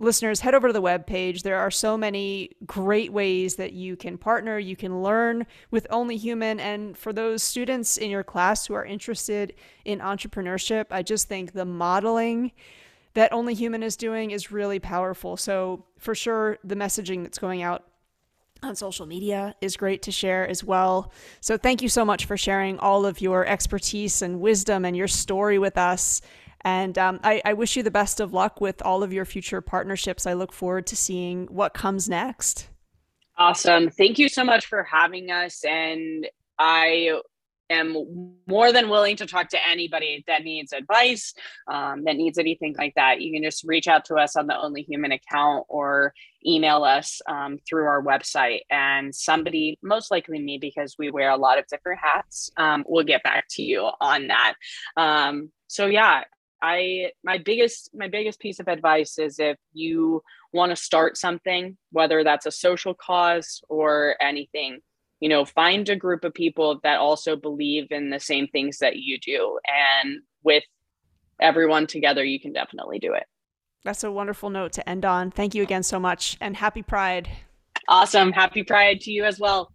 listeners, 0.00 0.40
head 0.40 0.54
over 0.54 0.68
to 0.68 0.72
the 0.72 0.80
web 0.80 1.06
page. 1.06 1.42
There 1.42 1.58
are 1.58 1.70
so 1.70 1.96
many 1.96 2.50
great 2.64 3.12
ways 3.12 3.56
that 3.56 3.72
you 3.72 3.96
can 3.96 4.16
partner, 4.18 4.58
you 4.58 4.74
can 4.74 5.02
learn 5.02 5.46
with 5.70 5.86
Only 5.90 6.16
Human. 6.16 6.58
And 6.58 6.96
for 6.96 7.12
those 7.12 7.42
students 7.42 7.98
in 7.98 8.10
your 8.10 8.24
class 8.24 8.66
who 8.66 8.74
are 8.74 8.84
interested 8.84 9.54
in 9.84 10.00
entrepreneurship, 10.00 10.86
I 10.90 11.02
just 11.02 11.28
think 11.28 11.52
the 11.52 11.66
modeling 11.66 12.52
that 13.14 13.32
Only 13.32 13.54
Human 13.54 13.82
is 13.82 13.96
doing 13.96 14.30
is 14.30 14.50
really 14.50 14.78
powerful. 14.78 15.36
So, 15.36 15.84
for 15.98 16.14
sure, 16.14 16.58
the 16.64 16.76
messaging 16.76 17.22
that's 17.22 17.38
going 17.38 17.62
out 17.62 17.84
on 18.62 18.76
social 18.76 19.06
media 19.06 19.54
is 19.60 19.76
great 19.76 20.02
to 20.02 20.12
share 20.12 20.46
as 20.46 20.62
well. 20.62 21.12
So, 21.40 21.56
thank 21.56 21.82
you 21.82 21.88
so 21.88 22.04
much 22.04 22.24
for 22.24 22.36
sharing 22.36 22.78
all 22.78 23.04
of 23.04 23.20
your 23.20 23.46
expertise 23.46 24.22
and 24.22 24.40
wisdom 24.40 24.84
and 24.84 24.96
your 24.96 25.08
story 25.08 25.58
with 25.58 25.76
us. 25.76 26.22
And 26.62 26.98
um, 26.98 27.20
I, 27.22 27.40
I 27.44 27.52
wish 27.54 27.76
you 27.76 27.82
the 27.82 27.90
best 27.90 28.20
of 28.20 28.32
luck 28.32 28.60
with 28.60 28.82
all 28.82 29.02
of 29.02 29.12
your 29.12 29.24
future 29.24 29.60
partnerships. 29.60 30.26
I 30.26 30.34
look 30.34 30.52
forward 30.52 30.86
to 30.88 30.96
seeing 30.96 31.46
what 31.46 31.74
comes 31.74 32.08
next. 32.08 32.68
Awesome. 33.38 33.88
Thank 33.88 34.18
you 34.18 34.28
so 34.28 34.44
much 34.44 34.66
for 34.66 34.82
having 34.82 35.30
us. 35.30 35.64
And 35.64 36.28
I 36.58 37.18
am 37.70 38.34
more 38.46 38.72
than 38.72 38.90
willing 38.90 39.16
to 39.16 39.26
talk 39.26 39.48
to 39.48 39.58
anybody 39.66 40.24
that 40.26 40.42
needs 40.44 40.72
advice, 40.72 41.32
um, 41.66 42.04
that 42.04 42.16
needs 42.16 42.36
anything 42.36 42.74
like 42.76 42.92
that. 42.96 43.22
You 43.22 43.32
can 43.32 43.42
just 43.42 43.64
reach 43.64 43.88
out 43.88 44.04
to 44.06 44.16
us 44.16 44.36
on 44.36 44.46
the 44.46 44.60
Only 44.60 44.82
Human 44.82 45.12
account 45.12 45.64
or 45.68 46.12
email 46.44 46.84
us 46.84 47.22
um, 47.26 47.58
through 47.66 47.84
our 47.84 48.02
website. 48.02 48.60
And 48.70 49.14
somebody, 49.14 49.78
most 49.82 50.10
likely 50.10 50.40
me, 50.40 50.58
because 50.58 50.96
we 50.98 51.10
wear 51.10 51.30
a 51.30 51.36
lot 51.36 51.58
of 51.58 51.66
different 51.68 52.00
hats, 52.02 52.50
um, 52.58 52.84
will 52.86 53.04
get 53.04 53.22
back 53.22 53.46
to 53.52 53.62
you 53.62 53.88
on 54.00 54.26
that. 54.26 54.54
Um, 54.96 55.50
so, 55.68 55.86
yeah. 55.86 56.24
I 56.62 57.12
my 57.24 57.38
biggest 57.38 57.90
my 57.94 58.08
biggest 58.08 58.40
piece 58.40 58.60
of 58.60 58.68
advice 58.68 59.18
is 59.18 59.38
if 59.38 59.56
you 59.72 60.22
want 60.52 60.70
to 60.70 60.76
start 60.76 61.16
something, 61.16 61.76
whether 61.92 62.22
that's 62.24 62.46
a 62.46 62.50
social 62.50 62.94
cause 62.94 63.62
or 63.68 64.16
anything, 64.20 64.80
you 65.20 65.28
know 65.28 65.44
find 65.44 65.88
a 65.88 65.96
group 65.96 66.24
of 66.24 66.34
people 66.34 66.80
that 66.82 66.98
also 66.98 67.36
believe 67.36 67.86
in 67.90 68.10
the 68.10 68.20
same 68.20 68.46
things 68.48 68.78
that 68.78 68.96
you 68.96 69.18
do 69.18 69.58
and 69.66 70.20
with 70.42 70.64
everyone 71.40 71.86
together 71.86 72.24
you 72.24 72.40
can 72.40 72.52
definitely 72.52 72.98
do 72.98 73.14
it. 73.14 73.24
That's 73.84 74.04
a 74.04 74.12
wonderful 74.12 74.50
note 74.50 74.72
to 74.72 74.86
end 74.86 75.06
on. 75.06 75.30
Thank 75.30 75.54
you 75.54 75.62
again 75.62 75.82
so 75.82 75.98
much 75.98 76.36
and 76.40 76.54
happy 76.54 76.82
pride. 76.82 77.30
Awesome. 77.88 78.30
Happy 78.30 78.62
pride 78.62 79.00
to 79.02 79.10
you 79.10 79.24
as 79.24 79.40
well 79.40 79.72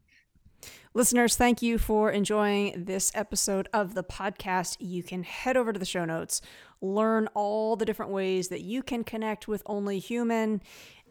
Listeners, 0.96 1.36
thank 1.36 1.62
you 1.62 1.78
for 1.78 2.10
enjoying 2.10 2.86
this 2.86 3.12
episode 3.14 3.68
of 3.74 3.96
the 3.96 4.04
podcast. 4.04 4.78
You 4.80 5.04
can 5.04 5.24
head 5.24 5.58
over 5.58 5.74
to 5.74 5.78
the 5.78 5.86
show 5.86 6.06
notes, 6.06 6.40
learn 6.80 7.28
all 7.34 7.76
the 7.76 7.84
different 7.84 8.14
ways 8.14 8.48
that 8.48 8.62
you 8.62 8.82
can 8.82 9.04
connect 9.04 9.46
with 9.46 9.62
Only 9.66 10.00
Human 10.00 10.62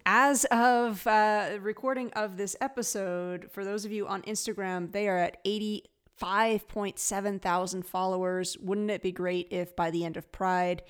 as 0.07 0.47
of 0.47 1.07
uh, 1.07 1.59
recording 1.61 2.11
of 2.15 2.39
this 2.39 2.57
episode, 2.63 3.51
for 3.51 3.63
those 3.63 3.85
of 3.85 3.93
you 3.93 4.07
on 4.07 4.23
Instagram, 4.23 4.93
they 4.93 5.07
are 5.07 5.19
at 5.19 5.45
85.7 5.45 7.43
thousand 7.43 7.87
followers. 7.87 8.57
Wouldn't 8.59 8.91
it 8.91 9.03
be 9.03 9.13
great 9.13 9.49
if 9.51 9.77
by 9.77 9.91
the 9.91 10.07
end 10.07 10.17
of 10.17 10.33
Pride 10.33 10.83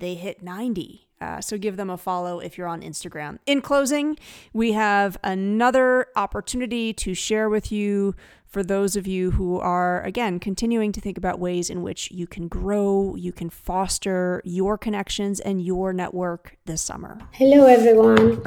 they 0.00 0.14
hit 0.14 0.42
90? 0.42 1.05
Uh, 1.20 1.40
so 1.40 1.56
give 1.56 1.76
them 1.76 1.88
a 1.88 1.96
follow 1.96 2.40
if 2.40 2.58
you're 2.58 2.66
on 2.66 2.82
Instagram. 2.82 3.38
In 3.46 3.62
closing, 3.62 4.18
we 4.52 4.72
have 4.72 5.16
another 5.24 6.08
opportunity 6.14 6.92
to 6.92 7.14
share 7.14 7.48
with 7.48 7.72
you 7.72 8.14
for 8.46 8.62
those 8.62 8.96
of 8.96 9.06
you 9.06 9.32
who 9.32 9.58
are, 9.58 10.02
again, 10.02 10.38
continuing 10.38 10.92
to 10.92 11.00
think 11.00 11.18
about 11.18 11.38
ways 11.38 11.68
in 11.68 11.82
which 11.82 12.10
you 12.10 12.26
can 12.26 12.48
grow, 12.48 13.14
you 13.16 13.32
can 13.32 13.50
foster 13.50 14.40
your 14.44 14.78
connections 14.78 15.40
and 15.40 15.62
your 15.62 15.92
network 15.92 16.56
this 16.64 16.80
summer. 16.80 17.18
Hello, 17.32 17.66
everyone. 17.66 18.42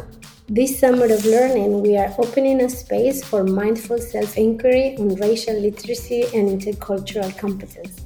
This 0.48 0.80
summer 0.80 1.06
of 1.06 1.26
learning, 1.26 1.84
we 1.84 1.98
are 1.98 2.14
opening 2.18 2.62
a 2.62 2.70
space 2.70 3.24
for 3.24 3.44
mindful 3.44 4.00
self 4.00 4.38
inquiry 4.38 4.96
on 4.98 5.16
racial 5.16 5.60
literacy 5.60 6.24
and 6.34 6.50
intercultural 6.50 7.38
competence. 7.38 8.06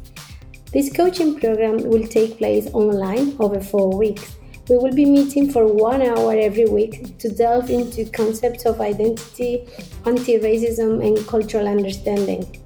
This 0.73 0.91
coaching 0.91 1.39
program 1.39 1.78
will 1.78 2.08
take 2.08 2.38
place 2.38 2.67
online 2.73 3.38
over 3.39 3.62
four 3.62 3.95
weeks 3.97 4.36
we 4.69 4.78
will 4.78 4.93
be 4.93 5.06
meeting 5.06 5.52
for 5.52 5.67
one 5.67 6.02
hour 6.02 6.34
every 6.34 6.65
week 6.65 7.17
to 7.17 7.30
delve 7.30 7.69
into 7.69 8.06
concepts 8.06 8.65
of 8.65 8.80
identity, 8.80 9.67
anti 10.06 10.39
racism, 10.39 11.06
and 11.06 11.28
cultural 11.28 11.67
understanding. 11.67 12.62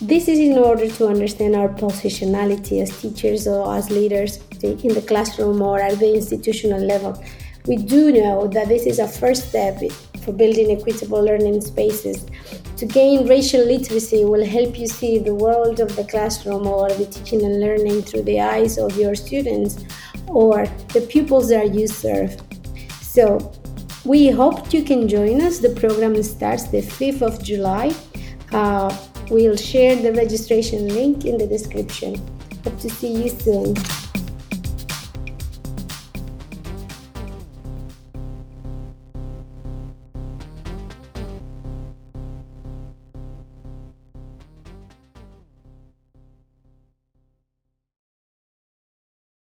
This 0.00 0.28
is 0.28 0.38
in 0.38 0.56
order 0.58 0.88
to 0.88 1.08
understand 1.08 1.54
our 1.54 1.68
positionality 1.68 2.82
as 2.82 3.00
teachers 3.00 3.46
or 3.46 3.74
as 3.74 3.90
leaders 3.90 4.38
in 4.62 4.94
the 4.94 5.04
classroom 5.06 5.60
or 5.60 5.78
at 5.78 5.98
the 5.98 6.14
institutional 6.14 6.80
level. 6.80 7.22
We 7.66 7.76
do 7.76 8.12
know 8.12 8.46
that 8.48 8.68
this 8.68 8.86
is 8.86 8.98
a 8.98 9.08
first 9.08 9.50
step 9.50 9.80
for 10.24 10.32
building 10.32 10.70
equitable 10.70 11.22
learning 11.22 11.60
spaces. 11.60 12.26
To 12.76 12.86
gain 12.86 13.26
racial 13.26 13.64
literacy 13.64 14.24
will 14.24 14.44
help 14.44 14.78
you 14.78 14.86
see 14.86 15.18
the 15.18 15.34
world 15.34 15.80
of 15.80 15.96
the 15.96 16.04
classroom 16.04 16.66
or 16.66 16.88
the 16.90 17.06
teaching 17.06 17.42
and 17.42 17.60
learning 17.60 18.02
through 18.02 18.22
the 18.22 18.40
eyes 18.40 18.78
of 18.78 18.96
your 18.96 19.14
students 19.14 19.84
or 20.28 20.66
the 20.92 21.00
pupils 21.00 21.48
that 21.48 21.74
you 21.74 21.86
serve. 21.86 22.40
So, 23.00 23.52
we 24.04 24.28
hope 24.28 24.72
you 24.72 24.84
can 24.84 25.08
join 25.08 25.40
us. 25.40 25.58
The 25.58 25.70
program 25.70 26.22
starts 26.22 26.68
the 26.68 26.80
5th 26.80 27.22
of 27.22 27.42
July. 27.42 27.92
Uh, 28.52 28.96
we'll 29.30 29.56
share 29.56 29.96
the 29.96 30.12
registration 30.12 30.88
link 30.88 31.24
in 31.24 31.38
the 31.38 31.46
description. 31.46 32.14
Hope 32.62 32.78
to 32.80 32.88
see 32.88 33.24
you 33.24 33.28
soon. 33.28 33.74